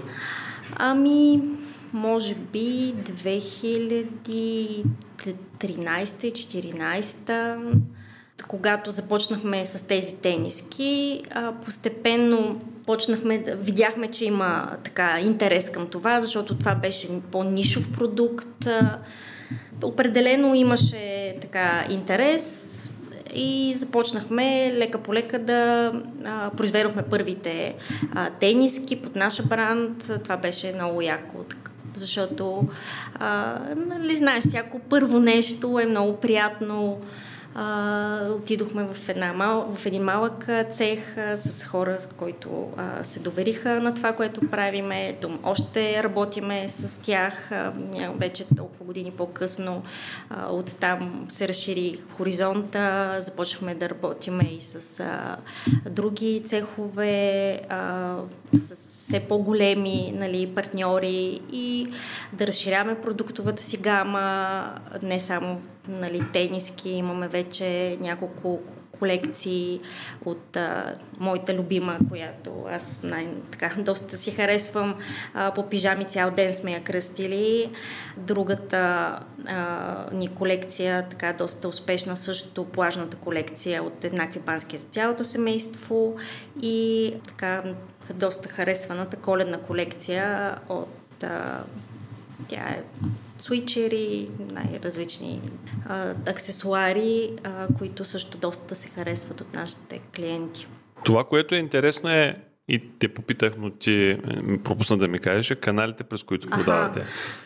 Ами, 0.75 1.41
може 1.93 2.35
би 2.35 2.93
2013 2.95 4.05
и 4.29 4.83
2014 5.59 7.53
когато 8.47 8.91
започнахме 8.91 9.65
с 9.65 9.87
тези 9.87 10.15
тениски, 10.15 11.23
постепенно 11.65 12.61
почнахме 12.85 13.43
видяхме, 13.47 14.07
че 14.07 14.25
има 14.25 14.77
така 14.83 15.19
интерес 15.19 15.69
към 15.69 15.87
това, 15.87 16.21
защото 16.21 16.57
това 16.57 16.75
беше 16.75 17.07
по-нишов 17.31 17.91
продукт. 17.91 18.67
Определено 19.83 20.55
имаше 20.55 21.35
така 21.41 21.85
интерес 21.89 22.68
и 23.33 23.73
започнахме 23.75 24.73
лека 24.73 24.97
по 24.97 25.13
лека 25.13 25.39
да 25.39 25.93
а, 26.25 26.49
произведохме 26.49 27.03
първите 27.03 27.75
а, 28.15 28.29
тениски 28.29 29.01
под 29.01 29.15
наша 29.15 29.43
бранд. 29.43 30.11
Това 30.23 30.37
беше 30.37 30.73
много 30.75 31.01
яко, 31.01 31.37
защото 31.93 32.67
а, 33.15 33.59
нали, 33.75 34.15
знаеш, 34.15 34.43
всяко 34.43 34.79
първо 34.79 35.19
нещо 35.19 35.79
е 35.79 35.85
много 35.85 36.17
приятно 36.17 37.01
а, 37.55 38.27
отидохме 38.29 38.83
в, 38.83 39.09
една 39.09 39.33
мал, 39.33 39.75
в 39.75 39.85
един 39.85 40.03
малък 40.03 40.49
цех 40.71 41.17
а, 41.17 41.37
с 41.37 41.65
хора, 41.65 41.97
които 42.17 42.69
а, 42.77 43.03
се 43.03 43.19
довериха 43.19 43.81
на 43.81 43.93
това, 43.93 44.13
което 44.13 44.49
правиме. 44.49 45.17
Том, 45.21 45.39
още 45.43 46.03
работиме 46.03 46.69
с 46.69 47.01
тях. 47.01 47.51
А, 47.51 47.73
вече 48.15 48.45
толкова 48.57 48.85
години 48.85 49.11
по-късно 49.11 49.83
а, 50.29 50.51
оттам 50.51 51.25
се 51.29 51.47
разшири 51.47 51.99
хоризонта. 52.17 53.17
Започнахме 53.21 53.75
да 53.75 53.89
работиме 53.89 54.43
и 54.43 54.61
с 54.61 54.99
а, 54.99 55.37
други 55.89 56.43
цехове, 56.45 57.61
а, 57.69 58.15
с 58.53 58.99
все 59.09 59.19
по-големи 59.19 60.13
нали, 60.15 60.47
партньори 60.55 61.41
и 61.51 61.87
да 62.33 62.47
разширяваме 62.47 63.01
продуктовата 63.01 63.61
си 63.61 63.77
гама, 63.77 64.63
не 65.01 65.19
само 65.19 65.61
нали, 65.87 66.25
тениски, 66.33 66.89
имаме 66.89 67.27
вече 67.27 67.97
няколко 68.01 68.59
колекции 68.99 69.79
от 70.25 70.57
а, 70.57 70.95
моята 71.19 71.53
любима, 71.53 71.97
която 72.09 72.65
аз 72.71 73.03
най- 73.03 73.33
така, 73.51 73.73
доста 73.81 74.17
си 74.17 74.31
харесвам. 74.31 74.95
А, 75.33 75.53
по 75.53 75.69
пижами 75.69 76.05
цял 76.05 76.31
ден 76.31 76.53
сме 76.53 76.71
я 76.71 76.83
кръстили. 76.83 77.71
Другата 78.17 79.19
а, 79.45 80.05
ни 80.13 80.27
колекция, 80.27 81.07
така 81.09 81.33
доста 81.33 81.67
успешна, 81.67 82.17
също 82.17 82.65
плажната 82.65 83.17
колекция 83.17 83.83
от 83.83 84.03
еднакви 84.03 84.39
бански 84.39 84.77
за 84.77 84.85
цялото 84.85 85.23
семейство 85.23 86.15
и 86.61 87.13
така 87.27 87.63
доста 88.13 88.49
харесваната 88.49 89.17
коледна 89.17 89.57
колекция 89.57 90.55
от 90.69 91.23
а, 91.23 91.63
тя 92.47 92.61
е 92.61 92.83
свичери, 93.39 94.29
най-различни 94.51 95.41
а, 95.89 96.13
аксесуари, 96.27 97.33
а, 97.43 97.67
които 97.77 98.05
също 98.05 98.37
доста 98.37 98.75
се 98.75 98.89
харесват 98.89 99.41
от 99.41 99.53
нашите 99.53 99.99
клиенти. 100.15 100.67
Това, 101.03 101.23
което 101.23 101.55
е 101.55 101.57
интересно 101.57 102.09
е 102.09 102.48
и 102.69 102.81
те 102.99 103.07
попитах, 103.07 103.53
но 103.57 103.69
ти 103.69 104.17
пропусна 104.63 104.97
да 104.97 105.07
ми 105.07 105.19
кажеш 105.19 105.57
каналите, 105.61 106.03
през 106.03 106.23
които 106.23 106.49
продавате. 106.49 107.03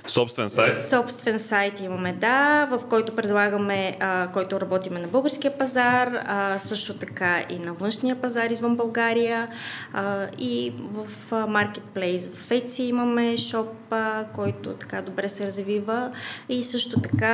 Собствен 0.08 0.50
сайт? 0.50 0.90
Собствен 0.90 1.40
сайт 1.40 1.80
имаме, 1.80 2.14
да, 2.14 2.66
в 2.66 2.82
който 2.90 3.16
предлагаме, 3.16 3.98
а, 4.00 4.28
който 4.34 4.62
работиме 4.62 5.00
на 5.00 5.08
българския 5.08 5.58
пазар, 5.58 6.12
а, 6.26 6.60
също 6.60 6.98
така 6.98 7.46
и 7.50 7.60
на 7.60 7.74
външния 7.74 8.16
пазар 8.16 8.50
извън 8.50 8.76
България 8.76 9.48
а, 9.94 10.28
и 10.40 10.74
в 10.80 11.32
Marketplace 11.32 12.34
в 12.34 12.50
Etsy 12.50 12.82
имаме 12.82 13.38
шоп, 13.38 13.74
а, 13.92 14.26
който 14.34 14.70
така 14.70 15.02
добре 15.02 15.30
се 15.30 15.48
развива 15.48 16.12
и 16.50 16.64
също 16.64 17.02
така 17.02 17.34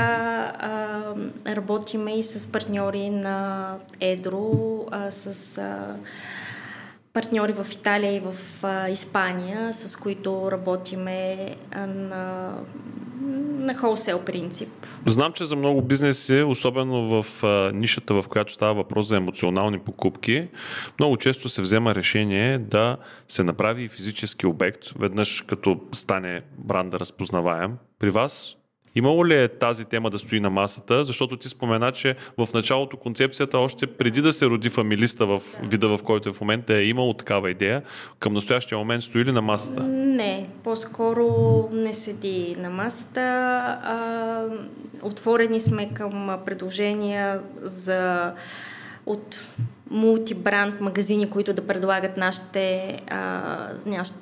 а, 0.59 1.55
работиме 1.55 2.19
и 2.19 2.23
с 2.23 2.51
партньори 2.51 3.09
на 3.09 3.75
Едро, 4.01 4.85
а, 4.91 5.11
с 5.11 5.57
а, 5.57 5.95
партньори 7.19 7.53
в 7.53 7.67
Италия 7.71 8.15
и 8.15 8.19
в 8.19 8.33
а, 8.63 8.89
Испания, 8.89 9.73
с 9.73 9.95
които 9.95 10.51
работиме 10.51 11.49
а, 11.71 11.87
на, 11.87 12.53
на 13.59 13.77
холсел 13.77 14.19
принцип. 14.19 14.69
Знам, 15.05 15.33
че 15.33 15.45
за 15.45 15.55
много 15.55 15.81
бизнеси, 15.81 16.41
особено 16.41 17.21
в 17.21 17.43
а, 17.43 17.71
нишата, 17.73 18.13
в 18.13 18.25
която 18.29 18.53
става 18.53 18.73
въпрос 18.73 19.07
за 19.07 19.17
емоционални 19.17 19.79
покупки, 19.79 20.47
много 20.99 21.17
често 21.17 21.49
се 21.49 21.61
взема 21.61 21.95
решение 21.95 22.57
да 22.57 22.97
се 23.27 23.43
направи 23.43 23.87
физически 23.87 24.45
обект, 24.45 24.89
веднъж 24.99 25.41
като 25.41 25.79
стане 25.91 26.41
бранда 26.57 26.99
разпознаваем. 26.99 27.77
При 27.99 28.09
вас 28.09 28.58
Имало 28.95 29.27
ли 29.27 29.35
е 29.35 29.47
тази 29.47 29.85
тема 29.85 30.09
да 30.09 30.19
стои 30.19 30.39
на 30.39 30.49
масата? 30.49 31.05
Защото 31.05 31.37
ти 31.37 31.49
спомена, 31.49 31.91
че 31.91 32.15
в 32.37 32.47
началото 32.53 32.97
концепцията, 32.97 33.57
още 33.57 33.87
преди 33.87 34.21
да 34.21 34.33
се 34.33 34.45
роди 34.45 34.69
фамилиста 34.69 35.25
в 35.25 35.41
вида, 35.63 35.87
в 35.87 35.99
който 36.03 36.29
е 36.29 36.33
в 36.33 36.41
момента, 36.41 36.77
е 36.77 36.83
имало 36.83 37.13
такава 37.13 37.51
идея. 37.51 37.83
Към 38.19 38.33
настоящия 38.33 38.77
момент 38.77 39.03
стои 39.03 39.25
ли 39.25 39.31
на 39.31 39.41
масата? 39.41 39.83
Не, 39.83 40.47
по-скоро 40.63 41.69
не 41.73 41.93
седи 41.93 42.55
на 42.59 42.69
масата. 42.69 43.21
А, 43.83 44.43
отворени 45.01 45.59
сме 45.59 45.89
към 45.93 46.37
предложения 46.45 47.41
за 47.61 48.33
от 49.05 49.45
мултибранд 49.91 50.81
магазини, 50.81 51.29
които 51.29 51.53
да 51.53 51.67
предлагат 51.67 52.17
нашите, 52.17 52.97
а, 53.07 53.41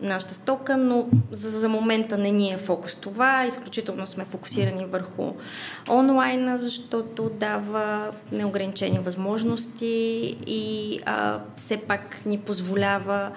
нашата 0.02 0.34
стока, 0.34 0.78
но 0.78 1.08
за, 1.32 1.60
за 1.60 1.70
момента 1.70 2.18
не 2.18 2.32
ни 2.32 2.52
е 2.52 2.58
фокус 2.58 2.96
това. 2.96 3.46
Изключително 3.46 4.08
сме 4.08 4.26
фокусирани 4.26 4.86
върху 4.86 5.34
онлайна, 5.90 6.60
защото 6.60 7.30
дава 7.30 8.12
неограничени 8.32 9.00
възможности 9.00 10.38
и 10.48 11.00
а, 11.06 11.40
все 11.56 11.78
пак 11.78 12.26
ни 12.26 12.38
позволява 12.38 13.32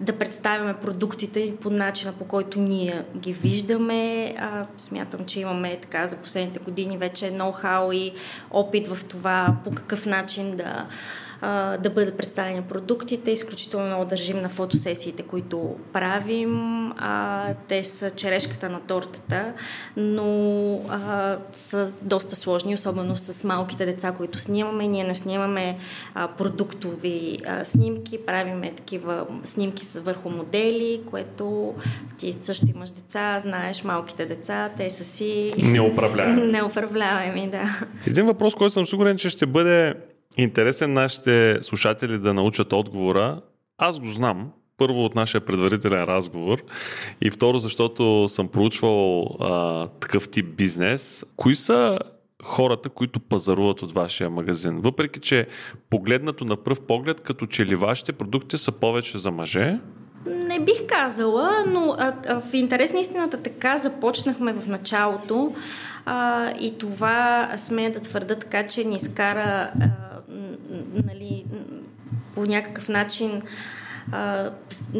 да 0.00 0.12
представяме 0.12 0.74
продуктите 0.74 1.54
по 1.60 1.70
начина, 1.70 2.12
по 2.12 2.24
който 2.24 2.58
ние 2.58 3.02
ги 3.16 3.32
виждаме. 3.32 4.34
А, 4.38 4.64
смятам, 4.78 5.24
че 5.24 5.40
имаме 5.40 5.78
така 5.82 6.06
за 6.06 6.16
последните 6.16 6.58
години 6.58 6.98
вече 6.98 7.24
ноу-хау 7.24 7.94
и 7.94 8.12
опит 8.50 8.86
в 8.86 9.04
това 9.08 9.56
по 9.64 9.70
какъв 9.70 10.06
начин 10.06 10.56
да 10.56 10.86
а, 11.42 11.76
да 11.76 11.90
бъдат 11.90 12.16
представени 12.16 12.62
продуктите. 12.62 13.30
Изключително 13.30 13.86
много 13.86 14.04
държим 14.04 14.42
на 14.42 14.48
фотосесиите, 14.48 15.22
които 15.22 15.76
правим. 15.92 16.82
А, 16.96 17.54
те 17.68 17.84
са 17.84 18.10
черешката 18.10 18.68
на 18.68 18.80
тортата, 18.80 19.52
но 19.96 20.74
а, 20.88 21.38
са 21.52 21.90
доста 22.02 22.36
сложни, 22.36 22.74
особено 22.74 23.16
с 23.16 23.44
малките 23.44 23.86
деца, 23.86 24.12
които 24.12 24.38
снимаме. 24.38 24.88
Ние 24.88 25.04
не 25.04 25.14
снимаме 25.14 25.76
а, 26.14 26.28
продуктови 26.28 27.38
а, 27.46 27.64
снимки, 27.64 28.18
правиме 28.26 28.72
такива 28.72 29.26
снимки 29.44 29.84
върху 29.94 30.30
модели, 30.30 31.00
което 31.10 31.74
ти 32.18 32.32
също 32.40 32.66
имаш 32.74 32.90
деца, 32.90 33.38
знаеш 33.38 33.84
малките 33.84 34.26
деца, 34.26 34.70
те 34.76 34.90
са 34.90 35.04
си... 35.04 35.52
Неуправляеми. 35.58 36.42
Неуправляеми, 36.52 37.48
да. 37.50 37.86
Един 38.06 38.26
въпрос, 38.26 38.54
който 38.54 38.72
съм 38.72 38.86
сигурен, 38.86 39.16
че 39.16 39.30
ще 39.30 39.46
бъде 39.46 39.94
интересен 40.36 40.92
нашите 40.92 41.58
слушатели 41.62 42.18
да 42.18 42.34
научат 42.34 42.72
отговора. 42.72 43.40
Аз 43.78 44.00
го 44.00 44.06
знам, 44.06 44.50
първо 44.76 45.04
от 45.04 45.14
нашия 45.14 45.40
предварителен 45.40 46.04
разговор 46.04 46.62
и 47.20 47.30
второ, 47.30 47.58
защото 47.58 48.28
съм 48.28 48.48
проучвал 48.48 49.22
а, 49.40 49.86
такъв 49.88 50.28
тип 50.28 50.56
бизнес. 50.56 51.24
Кои 51.36 51.54
са 51.54 51.98
хората, 52.42 52.88
които 52.88 53.20
пазаруват 53.20 53.82
от 53.82 53.92
вашия 53.92 54.30
магазин? 54.30 54.80
Въпреки, 54.80 55.20
че 55.20 55.46
погледнато 55.90 56.44
на 56.44 56.56
пръв 56.56 56.80
поглед, 56.80 57.20
като 57.20 57.46
че 57.46 57.66
ли 57.66 57.74
вашите 57.74 58.12
продукти 58.12 58.58
са 58.58 58.72
повече 58.72 59.18
за 59.18 59.30
мъже, 59.30 59.78
не 60.26 60.60
бих 60.60 60.86
казала, 60.86 61.64
но 61.66 61.96
а, 61.98 62.12
а, 62.28 62.40
в 62.40 62.54
интерес 62.54 62.92
на 62.92 63.00
истината 63.00 63.42
така 63.42 63.78
започнахме 63.78 64.52
в 64.52 64.68
началото 64.68 65.54
а, 66.06 66.50
и 66.50 66.78
това 66.78 67.52
смея 67.56 67.92
да 67.92 68.00
твърда 68.00 68.34
така, 68.34 68.66
че 68.66 68.84
ни 68.84 68.96
изкара 68.96 69.70
а, 69.80 69.90
нали, 71.04 71.44
по 72.34 72.46
някакъв 72.46 72.88
начин 72.88 73.42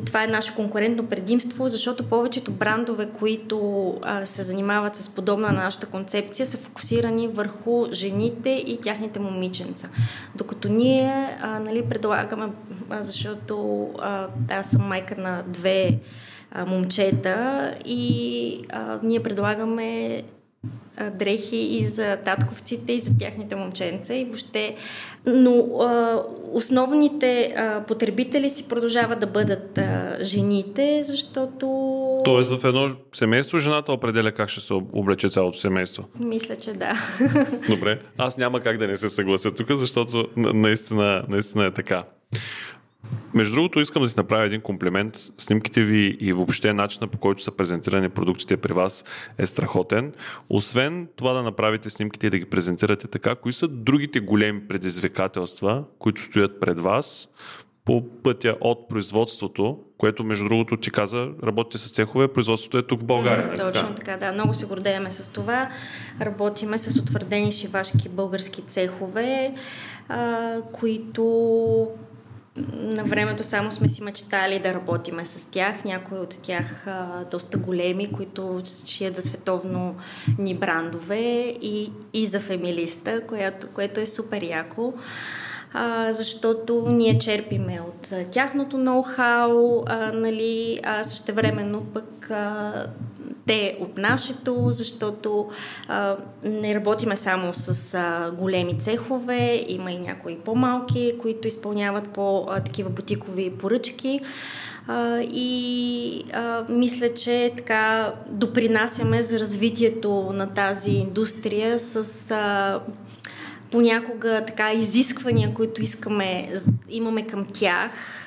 това 0.06 0.24
е 0.24 0.26
наше 0.26 0.54
конкурентно 0.54 1.06
предимство, 1.06 1.68
защото 1.68 2.08
повечето 2.08 2.52
брандове, 2.52 3.08
които 3.18 3.94
се 4.24 4.42
занимават 4.42 4.96
с 4.96 5.08
подобна 5.08 5.48
на 5.48 5.62
нашата 5.62 5.86
концепция, 5.86 6.46
са 6.46 6.58
фокусирани 6.58 7.28
върху 7.28 7.86
жените 7.92 8.50
и 8.66 8.80
тяхните 8.80 9.20
момиченца. 9.20 9.88
Докато 10.34 10.68
ние 10.68 11.38
нали, 11.60 11.82
предлагаме, 11.82 12.48
защото 13.00 13.88
аз 14.50 14.70
съм 14.70 14.88
майка 14.88 15.20
на 15.20 15.42
две 15.46 15.98
момчета 16.66 17.74
и 17.84 18.64
ние 19.02 19.22
предлагаме 19.22 20.22
дрехи 21.10 21.56
и 21.56 21.84
за 21.84 22.16
татковците, 22.24 22.92
и 22.92 23.00
за 23.00 23.18
тяхните 23.18 23.56
момченца 23.56 24.14
и 24.14 24.24
въобще. 24.24 24.76
Но 25.26 25.80
а, 25.80 26.22
основните 26.52 27.54
а, 27.56 27.84
потребители 27.88 28.48
си 28.48 28.68
продължават 28.68 29.20
да 29.20 29.26
бъдат 29.26 29.78
а, 29.78 30.16
жените, 30.22 31.00
защото... 31.04 32.22
Тоест 32.24 32.50
в 32.50 32.64
едно 32.64 32.90
семейство 33.12 33.58
жената 33.58 33.92
определя 33.92 34.32
как 34.32 34.48
ще 34.48 34.60
се 34.60 34.72
облече 34.72 35.28
цялото 35.28 35.58
семейство? 35.58 36.04
Мисля, 36.20 36.56
че 36.56 36.72
да. 36.72 36.92
Добре. 37.68 38.00
Аз 38.18 38.38
няма 38.38 38.60
как 38.60 38.78
да 38.78 38.86
не 38.86 38.96
се 38.96 39.08
съглася 39.08 39.54
тук, 39.54 39.70
защото 39.70 40.28
наистина, 40.36 41.24
наистина 41.28 41.66
е 41.66 41.70
така. 41.70 42.04
Между 43.34 43.54
другото, 43.54 43.80
искам 43.80 44.02
да 44.02 44.08
си 44.08 44.14
направя 44.16 44.44
един 44.44 44.60
комплимент. 44.60 45.18
Снимките 45.38 45.84
ви 45.84 46.16
и 46.20 46.32
въобще 46.32 46.72
начина 46.72 47.06
по 47.06 47.18
който 47.18 47.42
са 47.42 47.50
презентирани 47.50 48.08
продуктите 48.08 48.56
при 48.56 48.72
вас 48.72 49.04
е 49.38 49.46
страхотен. 49.46 50.12
Освен 50.48 51.08
това 51.16 51.32
да 51.32 51.42
направите 51.42 51.90
снимките 51.90 52.26
и 52.26 52.30
да 52.30 52.38
ги 52.38 52.44
презентирате 52.44 53.08
така, 53.08 53.34
кои 53.34 53.52
са 53.52 53.68
другите 53.68 54.20
големи 54.20 54.68
предизвикателства, 54.68 55.84
които 55.98 56.22
стоят 56.22 56.60
пред 56.60 56.80
вас 56.80 57.28
по 57.84 58.08
пътя 58.22 58.56
от 58.60 58.88
производството, 58.88 59.78
което 59.98 60.24
между 60.24 60.48
другото 60.48 60.76
ти 60.76 60.90
каза, 60.90 61.28
работите 61.42 61.78
с 61.78 61.90
цехове, 61.90 62.28
производството 62.28 62.78
е 62.78 62.86
тук 62.86 63.00
в 63.00 63.04
България. 63.04 63.50
Mm, 63.52 63.64
точно 63.64 63.88
така? 63.88 63.94
така, 63.94 64.16
да. 64.16 64.32
Много 64.32 64.54
се 64.54 64.66
гордееме 64.66 65.10
с 65.10 65.32
това. 65.32 65.68
Работиме 66.20 66.78
с 66.78 67.00
утвърдени 67.00 67.52
шивашки 67.52 68.08
български 68.08 68.62
цехове, 68.62 69.54
а, 70.08 70.56
които 70.72 71.88
на 73.02 73.08
времето 73.08 73.44
само 73.44 73.72
сме 73.72 73.88
си 73.88 74.02
мечтали 74.02 74.58
да 74.58 74.74
работиме 74.74 75.26
с 75.26 75.46
тях. 75.50 75.84
Някои 75.84 76.18
от 76.18 76.38
тях 76.42 76.86
а, 76.86 77.24
доста 77.30 77.58
големи, 77.58 78.12
които 78.12 78.60
шият 78.86 79.16
за 79.16 79.22
световно 79.22 79.96
ни 80.38 80.54
брандове 80.54 81.56
и, 81.62 81.92
и 82.12 82.26
за 82.26 82.40
фемилиста, 82.40 83.26
което, 83.26 83.66
което 83.74 84.00
е 84.00 84.06
супер 84.06 84.42
яко. 84.42 84.94
А, 85.72 86.12
защото 86.12 86.84
ние 86.88 87.18
черпиме 87.18 87.80
от 87.88 88.30
тяхното 88.30 88.76
ноу-хау, 88.76 89.82
а, 89.86 90.12
нали, 90.12 90.80
а 90.82 91.04
същевременно 91.04 91.80
пък 91.80 92.30
а, 92.30 92.72
те 93.46 93.76
от 93.80 93.98
нашето, 93.98 94.66
защото 94.68 95.48
а, 95.88 96.16
не 96.44 96.74
работиме 96.74 97.16
само 97.16 97.54
с 97.54 97.94
а, 97.94 98.30
големи 98.30 98.78
цехове, 98.78 99.64
има 99.68 99.92
и 99.92 99.98
някои 99.98 100.38
по-малки, 100.38 101.14
които 101.22 101.48
изпълняват 101.48 102.08
по 102.08 102.46
а, 102.48 102.60
такива 102.60 102.90
бутикови 102.90 103.50
поръчки. 103.50 104.20
А, 104.86 105.20
и 105.20 106.24
а, 106.32 106.64
мисля, 106.68 107.14
че 107.14 107.52
така 107.56 108.14
допринасяме 108.28 109.22
за 109.22 109.40
развитието 109.40 110.30
на 110.32 110.54
тази 110.54 110.90
индустрия 110.90 111.78
с 111.78 112.30
а, 112.30 112.80
понякога 113.72 114.44
така 114.46 114.72
изисквания, 114.72 115.54
които 115.54 115.82
искаме, 115.82 116.54
имаме 116.88 117.26
към 117.26 117.46
тях, 117.46 118.26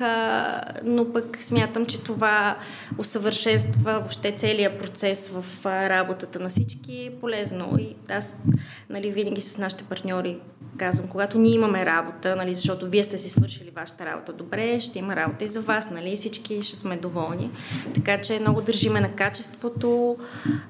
но 0.84 1.14
пък 1.14 1.38
смятам, 1.42 1.86
че 1.86 2.04
това 2.04 2.58
усъвършенства 2.98 4.00
въобще 4.00 4.32
целият 4.32 4.80
процес 4.80 5.30
в 5.30 5.66
работата 5.66 6.40
на 6.40 6.50
всички 6.50 7.06
е 7.06 7.20
полезно. 7.20 7.78
И 7.80 7.96
аз 8.10 8.36
нали, 8.90 9.12
винаги 9.12 9.42
с 9.42 9.58
нашите 9.58 9.84
партньори 9.84 10.40
казвам, 10.78 11.08
когато 11.08 11.38
ние 11.38 11.54
имаме 11.54 11.86
работа, 11.86 12.36
нали, 12.36 12.54
защото 12.54 12.90
вие 12.90 13.04
сте 13.04 13.18
си 13.18 13.30
свършили 13.30 13.72
вашата 13.76 14.06
работа 14.06 14.34
добре, 14.34 14.80
ще 14.80 15.00
има 15.00 15.16
работа 15.16 15.44
и 15.44 15.48
за 15.48 15.62
вас, 15.62 15.90
нали, 15.90 16.16
всички 16.16 16.62
ще 16.62 16.76
сме 16.76 16.98
доволни. 16.98 17.52
Така 17.94 18.22
че 18.22 18.40
много 18.40 18.62
държиме 18.62 19.02
на 19.02 19.12
качеството. 19.12 20.18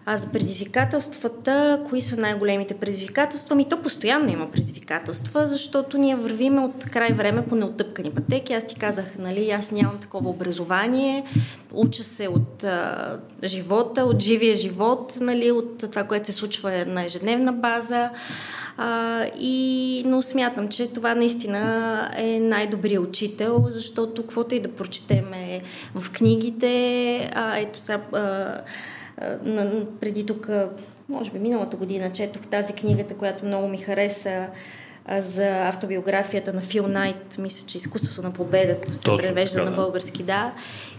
А 0.06 0.18
за 0.18 0.32
предизвикателствата, 0.32 1.84
кои 1.90 2.02
са 2.02 2.18
най-големите 2.18 2.74
предизвикателства? 2.74 3.56
Ми 3.56 3.70
то 3.70 3.82
постоянно 3.82 4.32
има 4.32 4.52
предизвикателства, 4.52 4.65
защото 5.48 5.98
ние 5.98 6.16
вървиме 6.16 6.62
от 6.62 6.86
край 6.86 7.14
време 7.14 7.46
по 7.46 7.56
неотъпкани 7.56 8.12
пътеки. 8.12 8.54
Аз 8.54 8.68
ти 8.68 8.76
казах, 8.76 9.06
нали, 9.20 9.52
аз 9.52 9.72
нямам 9.72 9.98
такова 9.98 10.30
образование, 10.30 11.24
уча 11.74 12.04
се 12.04 12.28
от 12.28 12.64
а, 12.64 13.20
живота, 13.44 14.04
от 14.04 14.22
живия 14.22 14.56
живот, 14.56 15.18
нали, 15.22 15.52
от 15.52 15.78
това, 15.78 16.04
което 16.04 16.26
се 16.26 16.32
случва 16.32 16.86
на 16.88 17.06
ежедневна 17.06 17.54
база. 17.54 18.10
А, 18.78 19.24
и, 19.40 20.04
но 20.06 20.22
смятам, 20.22 20.68
че 20.68 20.88
това 20.88 21.16
наистина 21.16 22.12
е 22.18 22.40
най-добрият 22.40 23.04
учител, 23.04 23.66
защото 23.68 24.22
каквото 24.22 24.56
и 24.56 24.60
да 24.60 24.72
прочетеме 24.72 25.62
в 25.96 26.12
книгите, 26.12 27.32
а, 27.36 27.58
ето 27.58 27.80
сега, 27.80 28.02
а, 28.12 28.20
а, 29.18 29.86
преди 30.00 30.26
тук, 30.26 30.50
може 31.10 31.32
би 31.32 31.40
миналата 31.40 31.78
година, 31.78 32.12
четох 32.12 32.48
тази 32.48 32.74
книгата, 32.74 33.16
която 33.16 33.46
много 33.46 33.68
ми 33.68 33.78
хареса, 33.78 34.48
за 35.20 35.68
автобиографията 35.68 36.54
на 36.54 36.62
Фил 36.62 36.88
Найт, 36.88 37.38
мисля, 37.38 37.68
че 37.68 37.78
изкуството 37.78 38.22
на 38.22 38.34
победата 38.34 38.94
се 38.94 39.02
Точно, 39.02 39.18
превежда 39.18 39.58
така, 39.58 39.70
на 39.70 39.76
български, 39.76 40.24
да. 40.24 40.54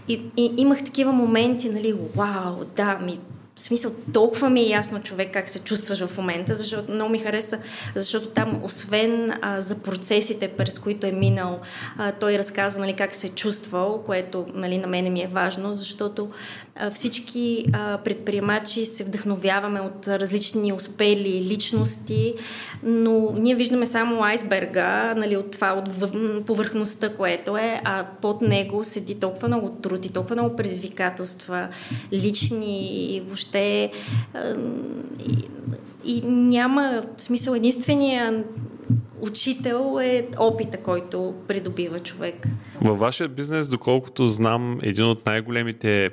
И, 0.07 0.23
и 0.37 0.53
имах 0.57 0.83
такива 0.83 1.11
моменти, 1.11 1.69
нали, 1.69 1.95
вау, 2.15 2.65
да, 2.75 2.99
ми 2.99 3.19
в 3.57 3.61
смисъл, 3.61 3.91
толкова 4.13 4.49
ми 4.49 4.61
е 4.61 4.69
ясно 4.69 5.01
човек 5.01 5.33
как 5.33 5.49
се 5.49 5.59
чувстваш 5.59 6.05
в 6.05 6.17
момента, 6.17 6.53
защото 6.53 6.91
много 6.91 7.11
ми 7.11 7.19
хареса, 7.19 7.59
защото 7.95 8.27
там, 8.27 8.61
освен 8.63 9.33
а, 9.41 9.61
за 9.61 9.79
процесите, 9.79 10.47
през 10.47 10.79
които 10.79 11.07
е 11.07 11.11
минал, 11.11 11.59
а, 11.97 12.11
той 12.11 12.37
разказва 12.37 12.79
нали, 12.79 12.93
как 12.93 13.15
се 13.15 13.27
е 13.27 13.29
чувствал, 13.29 14.03
което 14.05 14.45
нали, 14.53 14.77
на 14.77 14.87
мене 14.87 15.09
ми 15.09 15.21
е 15.21 15.27
важно, 15.27 15.73
защото 15.73 16.29
всички 16.91 17.65
предприемачи 18.03 18.85
се 18.85 19.03
вдъхновяваме 19.03 19.79
от 19.81 20.07
различни 20.07 20.73
успели 20.73 21.41
личности, 21.41 22.33
но 22.83 23.31
ние 23.31 23.55
виждаме 23.55 23.85
само 23.85 24.23
айсберга, 24.23 25.13
нали, 25.17 25.37
от 25.37 25.51
това, 25.51 25.73
от 25.73 25.89
повърхността, 26.45 27.15
което 27.15 27.57
е, 27.57 27.81
а 27.83 28.05
под 28.21 28.41
него 28.41 28.83
седи 28.83 29.15
толкова 29.15 29.47
много 29.47 29.69
труд 29.69 30.05
и 30.05 30.13
толкова 30.13 30.35
много 30.35 30.55
предизвикателства, 30.55 31.67
лични 32.13 32.87
и 33.15 33.21
въобще 33.21 33.91
и, 35.27 35.47
и 36.05 36.21
няма 36.25 37.03
смисъл 37.17 37.53
единствения 37.53 38.43
учител 39.21 39.99
е 40.03 40.27
опита, 40.39 40.77
който 40.77 41.33
придобива 41.47 41.99
човек. 41.99 42.47
Във 42.81 42.99
вашия 42.99 43.27
бизнес, 43.29 43.67
доколкото 43.67 44.27
знам, 44.27 44.79
един 44.83 45.05
от 45.05 45.25
най-големите 45.25 46.09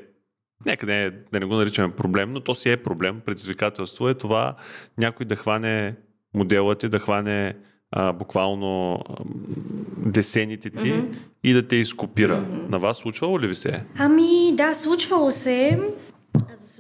нека 0.66 0.86
не, 0.86 1.10
да 1.32 1.40
не 1.40 1.46
го 1.46 1.54
наричаме 1.54 1.94
проблем, 1.94 2.32
но 2.32 2.40
то 2.40 2.54
си 2.54 2.70
е 2.70 2.76
проблем, 2.76 3.20
предизвикателство 3.26 4.08
е 4.08 4.14
това 4.14 4.54
някой 4.98 5.26
да 5.26 5.36
хване 5.36 5.94
моделът 6.34 6.82
и 6.82 6.88
да 6.88 6.98
хване 6.98 7.56
а, 7.90 8.12
буквално 8.12 8.92
а, 8.94 9.14
десените 10.06 10.70
ти 10.70 10.76
mm-hmm. 10.76 11.16
и 11.44 11.52
да 11.52 11.68
те 11.68 11.76
изкопира. 11.76 12.36
Mm-hmm. 12.36 12.70
На 12.70 12.78
вас 12.78 12.98
случвало 12.98 13.40
ли 13.40 13.46
ви 13.46 13.54
се? 13.54 13.84
Ами 13.98 14.52
да, 14.52 14.74
случвало 14.74 15.30
се. 15.30 15.80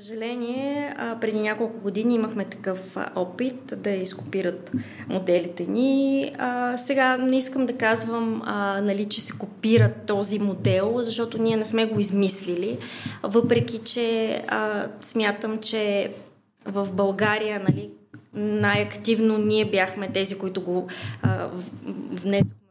Съжаление, 0.04 0.94
преди 1.20 1.40
няколко 1.40 1.80
години 1.80 2.14
имахме 2.14 2.44
такъв 2.44 2.96
опит 3.14 3.74
да 3.76 3.90
изкопират 3.90 4.72
моделите 5.08 5.66
ни. 5.66 6.32
Сега 6.76 7.16
не 7.16 7.36
искам 7.36 7.66
да 7.66 7.76
казвам, 7.76 8.42
нали, 8.82 9.08
че 9.08 9.20
се 9.20 9.32
копира 9.38 9.92
този 10.06 10.38
модел, 10.38 10.94
защото 10.98 11.42
ние 11.42 11.56
не 11.56 11.64
сме 11.64 11.86
го 11.86 12.00
измислили, 12.00 12.78
въпреки 13.22 13.78
че 13.78 14.42
смятам, 15.00 15.58
че 15.58 16.12
в 16.64 16.92
България 16.92 17.62
нали, 17.68 17.90
най-активно 18.34 19.38
ние 19.38 19.64
бяхме 19.64 20.08
тези, 20.12 20.38
които 20.38 20.60
го 20.60 20.86
внесохме 22.12 22.63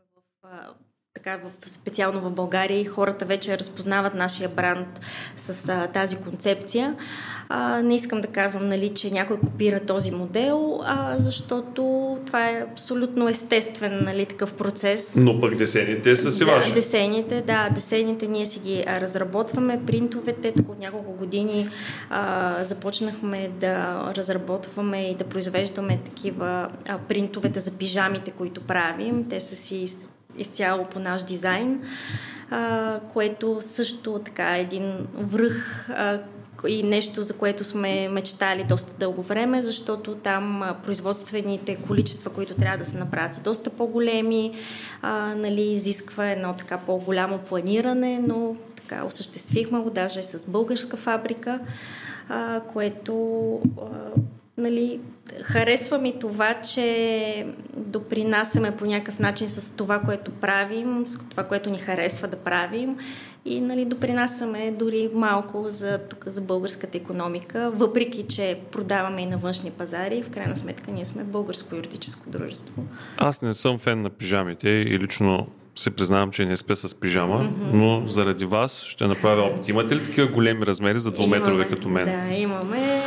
така 1.13 1.37
в, 1.37 1.69
специално 1.69 2.21
в 2.21 2.31
България 2.31 2.79
и 2.79 2.85
хората 2.85 3.25
вече 3.25 3.57
разпознават 3.57 4.15
нашия 4.15 4.49
бранд 4.49 5.01
с 5.35 5.69
а, 5.69 5.87
тази 5.87 6.15
концепция. 6.15 6.95
А, 7.49 7.81
не 7.81 7.95
искам 7.95 8.21
да 8.21 8.27
казвам, 8.27 8.67
нали, 8.67 8.93
че 8.93 9.11
някой 9.11 9.39
копира 9.39 9.79
този 9.79 10.11
модел, 10.11 10.81
а, 10.83 11.15
защото 11.19 12.17
това 12.25 12.49
е 12.49 12.65
абсолютно 12.71 13.29
естествен 13.29 14.03
нали, 14.03 14.25
такъв 14.25 14.53
процес. 14.53 15.15
Но 15.15 15.41
пък 15.41 15.55
десените 15.55 16.15
са 16.15 16.31
си 16.31 16.45
да, 16.45 16.51
важни. 16.51 16.73
Десените, 16.73 17.41
да, 17.41 17.69
десените 17.69 18.27
ние 18.27 18.45
си 18.45 18.59
ги 18.59 18.83
разработваме. 18.87 19.85
Принтовете, 19.85 20.51
тук 20.51 20.69
от 20.69 20.79
няколко 20.79 21.11
години 21.11 21.69
а, 22.09 22.63
започнахме 22.63 23.51
да 23.59 24.05
разработваме 24.15 25.09
и 25.09 25.15
да 25.15 25.23
произвеждаме 25.23 25.99
такива 26.05 26.69
а, 26.87 26.97
принтовете 26.97 27.59
за 27.59 27.71
пижамите, 27.71 28.31
които 28.31 28.61
правим. 28.61 29.25
Те 29.29 29.39
са 29.39 29.55
си 29.55 29.87
изцяло 30.37 30.85
по 30.85 30.99
наш 30.99 31.23
дизайн, 31.23 31.81
а, 32.51 32.99
което 33.13 33.57
също 33.61 34.19
така 34.25 34.57
е 34.57 34.61
един 34.61 35.07
връх 35.13 35.89
а, 35.89 36.19
и 36.67 36.83
нещо, 36.83 37.23
за 37.23 37.37
което 37.37 37.63
сме 37.63 38.09
мечтали 38.09 38.63
доста 38.63 38.97
дълго 38.99 39.21
време, 39.21 39.63
защото 39.63 40.15
там 40.15 40.63
а, 40.63 40.73
производствените 40.83 41.75
количества, 41.75 42.31
които 42.31 42.53
трябва 42.53 42.77
да 42.77 42.85
се 42.85 42.97
направят, 42.97 43.35
са 43.35 43.41
доста 43.41 43.69
по-големи, 43.69 44.51
а, 45.01 45.35
нали, 45.35 45.61
изисква 45.61 46.31
едно 46.31 46.53
така 46.53 46.77
по-голямо 46.77 47.39
планиране, 47.39 48.19
но 48.19 48.55
така 48.75 49.05
осъществихме 49.05 49.79
го 49.79 49.89
даже 49.89 50.23
с 50.23 50.51
българска 50.51 50.97
фабрика, 50.97 51.59
а, 52.29 52.59
което 52.59 53.13
а, 53.81 53.85
нали, 54.57 54.99
харесва 55.41 55.97
ми 55.97 56.19
това, 56.19 56.53
че 56.53 57.47
допринасяме 57.77 58.75
по 58.75 58.85
някакъв 58.85 59.19
начин 59.19 59.49
с 59.49 59.75
това, 59.75 59.99
което 59.99 60.31
правим, 60.31 61.07
с 61.07 61.29
това, 61.29 61.43
което 61.43 61.69
ни 61.69 61.77
харесва 61.77 62.27
да 62.27 62.37
правим 62.37 62.97
и 63.45 63.61
нали, 63.61 63.85
допринасяме 63.85 64.71
дори 64.71 65.09
малко 65.13 65.65
за, 65.69 65.99
тук, 66.09 66.23
за 66.27 66.41
българската 66.41 66.97
економика, 66.97 67.71
въпреки, 67.75 68.23
че 68.23 68.59
продаваме 68.71 69.21
и 69.21 69.25
на 69.25 69.37
външни 69.37 69.71
пазари. 69.71 70.23
В 70.23 70.29
крайна 70.29 70.55
сметка 70.55 70.91
ние 70.91 71.05
сме 71.05 71.23
българско 71.23 71.75
юридическо 71.75 72.29
дружество. 72.29 72.83
Аз 73.17 73.41
не 73.41 73.53
съм 73.53 73.77
фен 73.77 74.01
на 74.01 74.09
пижамите 74.09 74.69
и 74.69 74.99
лично 74.99 75.47
се 75.75 75.91
признавам, 75.91 76.31
че 76.31 76.45
не 76.45 76.55
спя 76.55 76.75
с 76.75 76.95
пижама, 76.95 77.39
mm-hmm. 77.39 77.73
но 77.73 78.07
заради 78.07 78.45
вас 78.45 78.83
ще 78.83 79.07
направя 79.07 79.41
опит. 79.41 79.67
Имате 79.67 79.95
ли 79.95 80.03
такива 80.03 80.27
големи 80.27 80.65
размери 80.65 80.99
за 80.99 81.11
двуметрове 81.11 81.67
като 81.67 81.89
мен? 81.89 82.05
Да, 82.05 82.35
имаме. 82.35 83.01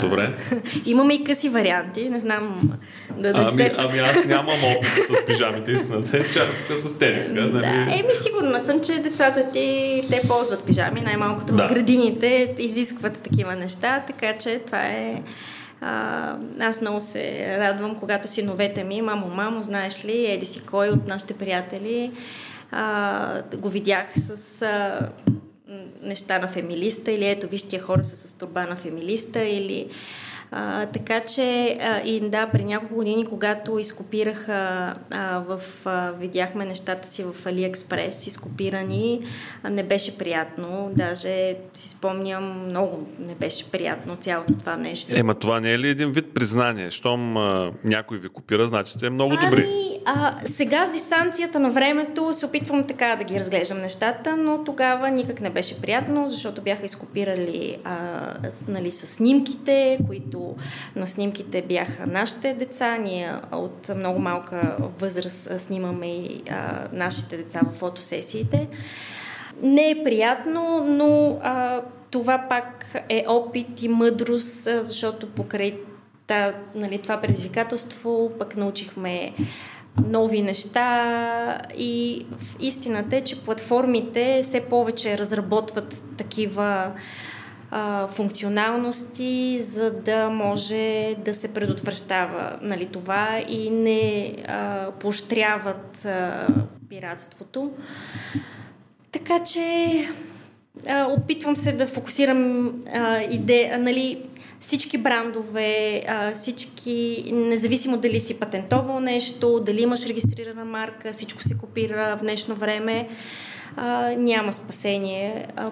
Добре. 0.00 0.32
имаме 0.86 1.14
и 1.14 1.24
къси 1.24 1.48
варианти, 1.48 2.08
не 2.08 2.20
знам 2.20 2.70
да 3.16 3.32
да 3.32 3.50
ами, 3.52 3.70
ами 3.78 3.98
аз 3.98 4.24
нямам 4.24 4.64
опит 4.76 4.90
с 4.90 5.26
пижамите, 5.26 5.72
истината 5.72 6.16
е, 6.16 6.24
че 6.32 6.38
аз 6.38 6.56
спя 6.56 6.74
с 6.74 6.98
тениска. 6.98 7.32
Нали? 7.32 7.50
Да, 7.52 7.94
еми 7.98 8.14
сигурна 8.14 8.60
съм, 8.60 8.80
че 8.80 8.92
децата 8.92 9.50
ти, 9.52 10.02
те 10.10 10.22
ползват 10.28 10.64
пижами, 10.64 11.00
най-малкото 11.00 11.56
да. 11.56 11.64
в 11.64 11.68
градините 11.68 12.54
изискват 12.58 13.22
такива 13.22 13.56
неща, 13.56 14.04
така 14.06 14.38
че 14.38 14.58
това 14.66 14.82
е 14.82 15.22
а, 15.80 16.36
аз 16.60 16.80
много 16.80 17.00
се 17.00 17.56
радвам, 17.58 17.96
когато 17.96 18.28
синовете 18.28 18.84
ми, 18.84 19.02
мамо, 19.02 19.26
мамо, 19.26 19.62
знаеш 19.62 20.04
ли, 20.04 20.26
еди 20.26 20.46
си 20.46 20.62
кой 20.66 20.88
от 20.88 21.08
нашите 21.08 21.34
приятели, 21.34 22.12
а, 22.70 23.42
го 23.56 23.68
видях 23.68 24.06
с 24.16 24.62
а, 24.62 25.08
неща 26.02 26.38
на 26.38 26.48
фемилиста 26.48 27.12
или 27.12 27.28
ето 27.28 27.48
виж 27.48 27.64
хора 27.80 28.04
са 28.04 28.16
с 28.16 28.34
турба 28.34 28.66
на 28.66 28.76
фемилиста 28.76 29.44
или 29.44 29.88
а, 30.50 30.86
така 30.86 31.20
че 31.20 31.78
а, 31.80 32.00
и 32.04 32.20
да, 32.20 32.46
при 32.46 32.64
няколко 32.64 32.94
години, 32.94 33.26
когато 33.26 33.78
изкопирах, 33.78 34.48
а, 34.48 34.94
в, 35.48 35.60
а, 35.84 36.10
видяхме 36.10 36.64
нещата 36.64 37.08
си 37.08 37.24
в 37.24 37.46
Алиекспрес, 37.46 38.26
изкопирани, 38.26 39.20
а, 39.62 39.70
не 39.70 39.82
беше 39.82 40.18
приятно. 40.18 40.90
Даже 40.96 41.56
си 41.74 41.88
спомням, 41.88 42.66
много 42.66 43.06
не 43.18 43.34
беше 43.34 43.70
приятно 43.70 44.16
цялото 44.16 44.54
това 44.54 44.76
нещо. 44.76 45.18
Ема 45.18 45.34
това 45.34 45.60
не 45.60 45.72
е 45.72 45.78
ли 45.78 45.88
един 45.88 46.12
вид 46.12 46.34
признание? 46.34 46.90
Щом 46.90 47.36
а, 47.36 47.72
някой 47.84 48.18
ви 48.18 48.28
копира, 48.28 48.66
значи 48.66 48.92
сте 48.92 49.10
много 49.10 49.36
добри. 49.36 49.62
Ами, 49.62 50.00
а, 50.04 50.34
сега 50.44 50.86
с 50.86 50.92
дистанцията 50.92 51.58
на 51.58 51.70
времето 51.70 52.32
се 52.32 52.46
опитвам 52.46 52.86
така 52.86 53.16
да 53.16 53.24
ги 53.24 53.40
разглеждам 53.40 53.80
нещата, 53.80 54.36
но 54.36 54.64
тогава 54.64 55.10
никак 55.10 55.40
не 55.40 55.50
беше 55.50 55.80
приятно, 55.80 56.28
защото 56.28 56.62
бяха 56.62 56.84
изкопирали 56.84 57.78
а, 57.84 57.96
нали, 58.68 58.92
с 58.92 59.06
снимките, 59.06 59.98
които 60.06 60.37
които 60.38 60.56
на 60.96 61.06
снимките 61.06 61.62
бяха 61.62 62.06
нашите 62.06 62.54
деца. 62.54 62.96
Ние 62.96 63.32
от 63.52 63.90
много 63.96 64.18
малка 64.18 64.76
възраст 64.98 65.60
снимаме 65.60 66.06
и 66.06 66.42
а, 66.50 66.88
нашите 66.92 67.36
деца 67.36 67.60
в 67.70 67.74
фотосесиите. 67.74 68.68
Не 69.62 69.90
е 69.90 70.04
приятно, 70.04 70.84
но 70.84 71.38
а, 71.42 71.82
това 72.10 72.46
пак 72.48 72.96
е 73.08 73.24
опит 73.28 73.82
и 73.82 73.88
мъдрост, 73.88 74.62
защото 74.64 75.26
покрай 75.26 75.78
та, 76.26 76.54
нали, 76.74 76.98
това 76.98 77.20
предизвикателство 77.20 78.30
пък 78.38 78.56
научихме 78.56 79.32
нови 80.06 80.42
неща 80.42 81.58
и 81.76 82.26
истината 82.60 83.16
е, 83.16 83.20
че 83.20 83.40
платформите 83.40 84.40
все 84.42 84.60
повече 84.60 85.18
разработват 85.18 86.02
такива 86.16 86.92
функционалности, 88.08 89.58
за 89.60 89.90
да 89.90 90.30
може 90.30 91.16
да 91.24 91.34
се 91.34 91.54
предотвращава 91.54 92.58
нали, 92.62 92.86
това 92.86 93.42
и 93.48 93.70
не 93.70 94.34
а, 94.48 94.90
поощряват 94.90 96.04
а, 96.04 96.46
пиратството. 96.88 97.70
Така 99.12 99.42
че 99.42 99.64
а, 100.88 101.06
опитвам 101.06 101.56
се 101.56 101.72
да 101.72 101.86
фокусирам 101.86 102.72
а, 102.94 103.20
идея, 103.22 103.78
нали, 103.78 104.22
всички 104.60 104.98
брандове, 104.98 106.02
а, 106.08 106.32
всички, 106.34 107.24
независимо 107.34 107.96
дали 107.96 108.20
си 108.20 108.38
патентовал 108.38 109.00
нещо, 109.00 109.60
дали 109.60 109.82
имаш 109.82 110.06
регистрирана 110.06 110.64
марка, 110.64 111.12
всичко 111.12 111.42
се 111.42 111.58
копира 111.58 112.16
в 112.16 112.22
днешно 112.22 112.54
време, 112.54 113.08
а, 113.76 114.14
няма 114.16 114.52
спасение. 114.52 115.46
А, 115.56 115.70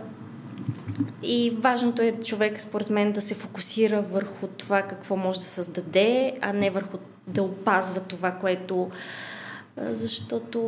и 1.22 1.56
важното 1.58 2.02
е 2.02 2.12
човек, 2.24 2.60
според 2.60 2.90
мен, 2.90 3.12
да 3.12 3.20
се 3.20 3.34
фокусира 3.34 4.02
върху 4.02 4.46
това 4.46 4.82
какво 4.82 5.16
може 5.16 5.38
да 5.38 5.44
създаде, 5.44 6.32
а 6.40 6.52
не 6.52 6.70
върху 6.70 6.98
да 7.26 7.42
опазва 7.42 8.00
това, 8.00 8.30
което. 8.30 8.90
Защото 9.76 10.66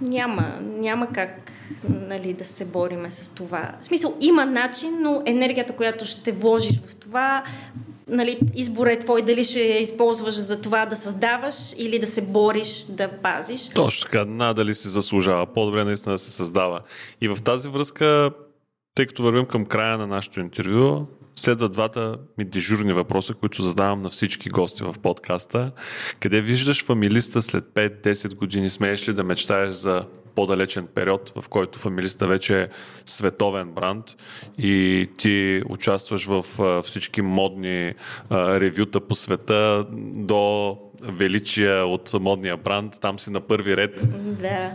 няма, 0.00 0.58
няма 0.60 1.06
как 1.06 1.52
нали, 1.88 2.32
да 2.32 2.44
се 2.44 2.64
бориме 2.64 3.10
с 3.10 3.34
това. 3.34 3.72
В 3.80 3.84
смисъл, 3.84 4.16
има 4.20 4.44
начин, 4.44 4.98
но 5.00 5.22
енергията, 5.26 5.76
която 5.76 6.04
ще 6.04 6.32
вложиш 6.32 6.80
в 6.86 6.94
това, 6.94 7.44
нали, 8.08 8.38
избора 8.54 8.92
е 8.92 8.98
твой 8.98 9.22
дали 9.22 9.44
ще 9.44 9.60
я 9.60 9.80
използваш 9.80 10.34
за 10.34 10.60
това 10.60 10.86
да 10.86 10.96
създаваш 10.96 11.54
или 11.76 11.98
да 11.98 12.06
се 12.06 12.22
бориш 12.22 12.84
да 12.88 13.08
пазиш. 13.08 13.68
Точно 13.68 14.02
така, 14.10 14.24
надали 14.24 14.74
си 14.74 14.88
заслужава. 14.88 15.46
По-добре 15.46 15.84
наистина 15.84 16.14
да 16.14 16.18
се 16.18 16.30
създава. 16.30 16.80
И 17.20 17.28
в 17.28 17.38
тази 17.44 17.68
връзка 17.68 18.30
тъй 18.94 19.06
като 19.06 19.22
вървим 19.22 19.46
към 19.46 19.64
края 19.64 19.98
на 19.98 20.06
нашето 20.06 20.40
интервю, 20.40 21.06
следват 21.36 21.72
двата 21.72 22.18
ми 22.38 22.44
дежурни 22.44 22.92
въпроса, 22.92 23.34
които 23.34 23.62
задавам 23.62 24.02
на 24.02 24.10
всички 24.10 24.48
гости 24.48 24.84
в 24.84 24.94
подкаста. 25.02 25.72
Къде 26.20 26.40
виждаш 26.40 26.84
фамилиста 26.84 27.42
след 27.42 27.64
5-10 27.64 28.34
години? 28.34 28.70
Смееш 28.70 29.08
ли 29.08 29.12
да 29.12 29.24
мечтаеш 29.24 29.74
за 29.74 30.04
по-далечен 30.34 30.86
период, 30.94 31.32
в 31.42 31.48
който 31.48 31.78
фамилиста 31.78 32.26
вече 32.26 32.62
е 32.62 32.68
световен 33.06 33.72
бранд 33.72 34.04
и 34.58 35.08
ти 35.18 35.62
участваш 35.68 36.26
в 36.26 36.44
всички 36.82 37.22
модни 37.22 37.94
ревюта 38.32 39.00
по 39.00 39.14
света 39.14 39.86
до 40.16 40.78
величия 41.02 41.86
от 41.86 42.14
модния 42.20 42.56
бранд, 42.56 43.00
там 43.00 43.18
си 43.18 43.30
на 43.30 43.40
първи 43.40 43.76
ред. 43.76 44.08
Да. 44.40 44.70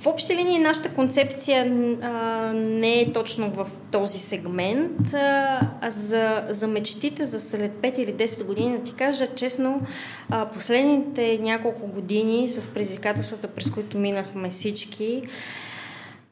В 0.00 0.06
общи 0.06 0.36
линии 0.36 0.58
нашата 0.58 0.88
концепция 0.88 1.64
а, 2.02 2.52
не 2.52 3.00
е 3.00 3.12
точно 3.12 3.50
в 3.50 3.66
този 3.92 4.18
сегмент. 4.18 5.14
А, 5.14 5.60
за, 5.90 6.44
за 6.48 6.66
мечтите 6.66 7.26
за 7.26 7.40
след 7.40 7.72
5 7.72 7.98
или 7.98 8.14
10 8.14 8.44
години, 8.44 8.78
да 8.78 8.84
ти 8.84 8.94
кажа 8.94 9.26
честно, 9.26 9.82
а, 10.30 10.48
последните 10.48 11.38
няколко 11.42 11.86
години 11.86 12.48
с 12.48 12.68
предизвикателствата, 12.68 13.48
през 13.48 13.70
които 13.70 13.98
минахме 13.98 14.50
всички, 14.50 15.22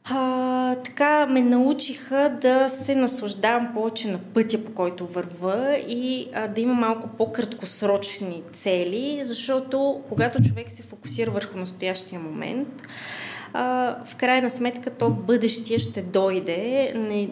а, 0.03 0.75
така 0.75 1.25
ме 1.25 1.41
научиха 1.41 2.37
да 2.41 2.69
се 2.69 2.95
наслаждавам 2.95 3.73
повече 3.73 4.07
на 4.11 4.17
пътя, 4.17 4.65
по 4.65 4.71
който 4.73 5.07
върва 5.07 5.77
и 5.87 6.29
а, 6.33 6.47
да 6.47 6.61
има 6.61 6.73
малко 6.73 7.09
по-краткосрочни 7.17 8.43
цели, 8.53 9.21
защото 9.23 10.01
когато 10.09 10.43
човек 10.43 10.71
се 10.71 10.83
фокусира 10.83 11.31
върху 11.31 11.57
настоящия 11.57 12.19
момент, 12.19 12.67
а, 13.53 13.95
в 14.05 14.15
крайна 14.15 14.49
сметка 14.49 14.89
то 14.89 15.09
бъдещия 15.09 15.79
ще 15.79 16.01
дойде. 16.01 16.93
Не, 16.95 17.29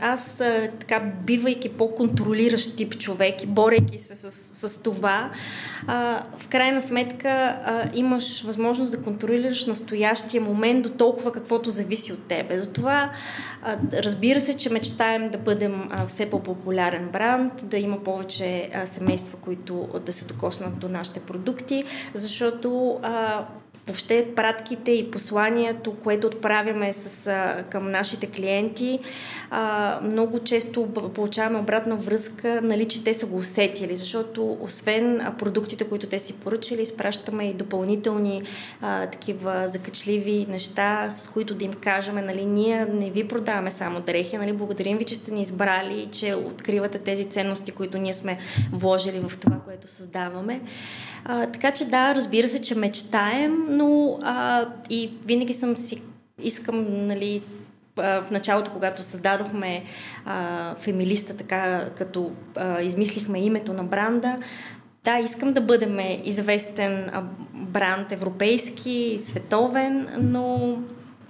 аз 0.00 0.40
а, 0.40 0.70
така, 0.78 1.00
бивайки 1.00 1.68
по-контролиращ 1.68 2.76
тип 2.76 2.98
човек 2.98 3.42
и 3.42 3.46
борейки 3.46 3.98
се 3.98 4.14
с, 4.14 4.30
с, 4.30 4.68
с 4.68 4.82
това, 4.82 5.30
а, 5.86 6.22
в 6.38 6.48
крайна 6.48 6.82
сметка 6.82 7.28
а, 7.28 7.90
имаш 7.94 8.42
възможност 8.42 8.92
да 8.92 9.02
контролираш 9.02 9.66
настоящия 9.66 10.40
момент 10.40 10.82
до 10.82 10.88
толкова 10.88 11.32
каквото 11.32 11.70
зависи 11.70 12.12
от 12.12 12.22
тебе. 12.28 12.58
Затова 12.58 13.10
а, 13.62 13.76
разбира 13.92 14.40
се, 14.40 14.56
че 14.56 14.70
мечтаем 14.70 15.30
да 15.30 15.38
бъдем 15.38 15.88
а, 15.90 16.06
все 16.06 16.30
по-популярен 16.30 17.08
бранд, 17.12 17.52
да 17.62 17.78
има 17.78 18.04
повече 18.04 18.70
а, 18.74 18.86
семейства, 18.86 19.38
които 19.40 19.88
да 20.06 20.12
се 20.12 20.24
докоснат 20.24 20.78
до 20.78 20.88
нашите 20.88 21.20
продукти, 21.20 21.84
защото 22.14 22.98
а, 23.02 23.44
въобще 23.86 24.28
пратките 24.36 24.90
и 24.90 25.10
посланието, 25.10 25.94
което 25.94 26.26
отправяме 26.26 26.92
с, 26.92 27.26
а, 27.26 27.64
към 27.70 27.90
нашите 27.90 28.26
клиенти, 28.26 28.98
а, 29.50 30.00
много 30.02 30.38
често 30.38 30.86
получаваме 31.14 31.58
обратна 31.58 31.96
връзка, 31.96 32.60
нали, 32.62 32.88
че 32.88 33.04
те 33.04 33.14
са 33.14 33.26
го 33.26 33.36
усетили, 33.36 33.96
защото 33.96 34.58
освен 34.60 35.20
продуктите, 35.38 35.84
които 35.84 36.06
те 36.06 36.18
си 36.18 36.32
поръчали, 36.32 36.82
изпращаме 36.82 37.44
и 37.44 37.54
допълнителни 37.54 38.42
а, 38.80 39.06
такива 39.06 39.68
закачливи 39.68 40.46
неща, 40.48 41.10
с 41.10 41.28
които 41.28 41.54
да 41.54 41.64
им 41.64 41.72
кажем, 41.72 42.14
нали, 42.14 42.46
ние 42.46 42.86
не 42.92 43.10
ви 43.10 43.28
продаваме 43.28 43.70
само 43.70 44.00
дрехи, 44.00 44.38
нали, 44.38 44.52
благодарим 44.52 44.98
ви, 44.98 45.04
че 45.04 45.14
сте 45.14 45.30
ни 45.30 45.40
избрали 45.40 46.00
и 46.00 46.06
че 46.06 46.34
откривате 46.34 46.98
тези 46.98 47.24
ценности, 47.24 47.72
които 47.72 47.98
ние 47.98 48.14
сме 48.14 48.38
вложили 48.72 49.20
в 49.28 49.38
това, 49.38 49.56
което 49.56 49.88
създаваме. 49.88 50.60
А, 51.24 51.46
така 51.46 51.70
че 51.70 51.84
да, 51.84 52.14
разбира 52.14 52.48
се, 52.48 52.62
че 52.62 52.74
мечтаем, 52.74 53.71
но 53.72 54.18
а, 54.22 54.66
и 54.90 55.10
винаги 55.24 55.54
съм 55.54 55.76
си 55.76 56.02
искам, 56.42 57.06
нали, 57.06 57.42
в 57.96 58.26
началото, 58.30 58.70
когато 58.70 59.02
създадохме 59.02 59.84
а, 60.24 60.74
Фемилиста, 60.74 61.36
така 61.36 61.88
като 61.96 62.30
а, 62.56 62.82
измислихме 62.82 63.40
името 63.40 63.72
на 63.72 63.84
бранда, 63.84 64.38
да, 65.04 65.18
искам 65.18 65.52
да 65.52 65.60
бъдем 65.60 65.98
известен 66.24 67.10
бранд 67.54 68.12
европейски, 68.12 69.18
световен, 69.20 70.08
но 70.20 70.78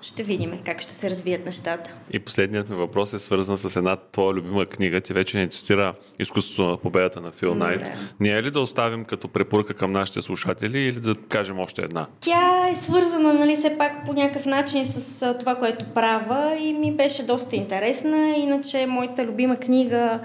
ще 0.03 0.23
видим 0.23 0.59
как 0.67 0.81
ще 0.81 0.93
се 0.93 1.11
развият 1.11 1.47
нещата. 1.47 1.95
И 2.11 2.19
последният 2.19 2.69
ми 2.69 2.77
въпрос 2.77 3.13
е 3.13 3.19
свързан 3.19 3.59
с 3.59 3.77
една 3.77 3.97
твоя 3.97 4.35
любима 4.35 4.67
книга. 4.67 5.01
Ти 5.01 5.13
вече 5.13 5.39
не 5.39 5.49
цитира 5.49 5.95
изкуството 6.19 6.71
на 6.71 6.77
победата 6.77 7.21
на 7.21 7.33
Фил 7.33 7.55
Найт. 7.55 7.81
Да. 7.81 7.93
Ние 8.21 8.37
е 8.39 8.43
ли 8.43 8.51
да 8.51 8.61
оставим 8.61 9.05
като 9.05 9.29
препоръка 9.29 9.75
към 9.75 9.93
нашите 9.93 10.23
слушатели 10.23 10.81
или 10.81 11.01
да 11.01 11.15
кажем 11.29 11.59
още 11.59 11.83
една? 11.83 12.07
Тя 12.21 12.69
е 12.69 12.77
свързана, 12.77 13.33
нали, 13.33 13.57
все 13.57 13.79
пак 13.79 14.07
по 14.07 14.13
някакъв 14.13 14.47
начин 14.47 14.87
с 14.87 15.35
това, 15.39 15.55
което 15.55 15.85
правя 15.85 16.57
и 16.61 16.73
ми 16.73 16.93
беше 16.93 17.27
доста 17.27 17.57
интересна. 17.57 18.35
Иначе 18.37 18.87
моята 18.87 19.25
любима 19.27 19.57
книга 19.57 20.21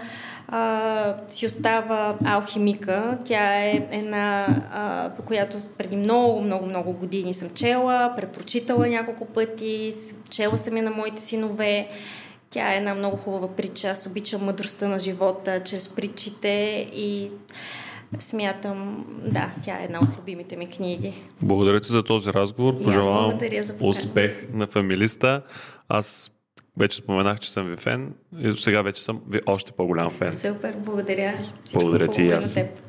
а, 0.48 1.16
си 1.28 1.46
остава 1.46 2.18
Алхимика. 2.26 3.18
Тя 3.26 3.64
е 3.64 3.88
една, 3.92 4.48
а, 4.72 5.24
която 5.24 5.58
преди 5.78 5.96
много, 5.96 6.42
много, 6.42 6.66
много 6.66 6.94
години 6.94 7.34
съм 7.34 7.50
чела, 7.50 8.14
препрочитала 8.16 8.88
няколко 8.88 9.26
пъти, 9.26 9.92
чела 10.30 10.58
съм 10.58 10.78
я 10.78 10.84
на 10.84 10.92
моите 10.92 11.22
синове. 11.22 11.88
Тя 12.50 12.74
е 12.74 12.78
една 12.78 12.96
много 12.96 13.18
хубава 13.18 13.48
притча. 13.56 13.88
Аз 13.88 14.08
обичам 14.08 14.46
мъдростта 14.46 14.88
на 14.88 15.00
живота 15.00 15.64
чрез 15.64 15.90
притчите 15.90 16.88
и 16.94 17.32
смятам, 18.20 19.06
да, 19.26 19.52
тя 19.64 19.80
е 19.82 19.84
една 19.84 20.00
от 20.00 20.18
любимите 20.18 20.56
ми 20.56 20.68
книги. 20.68 21.24
Благодаря 21.42 21.80
ти 21.80 21.92
за 21.92 22.04
този 22.04 22.34
разговор. 22.34 22.84
Пожелавам 22.84 23.40
успех 23.82 24.48
на 24.54 24.68
фамилиста. 24.68 25.42
Аз 25.90 26.32
вече 26.78 26.98
споменах, 26.98 27.40
че 27.40 27.52
съм 27.52 27.70
ви 27.70 27.78
фен 27.78 28.13
и 28.40 28.54
сега 28.58 28.82
вече 28.82 29.04
съм 29.04 29.22
ви 29.30 29.40
още 29.46 29.72
по-голям 29.72 30.12
фен. 30.12 30.34
Супер, 30.34 30.76
благодаря. 30.78 31.36
Всичко 31.63 31.80
благодаря 31.80 32.08
ти 32.08 32.22
и 32.22 32.32
аз. 32.32 32.56
На 32.56 32.63
теб. 32.63 32.87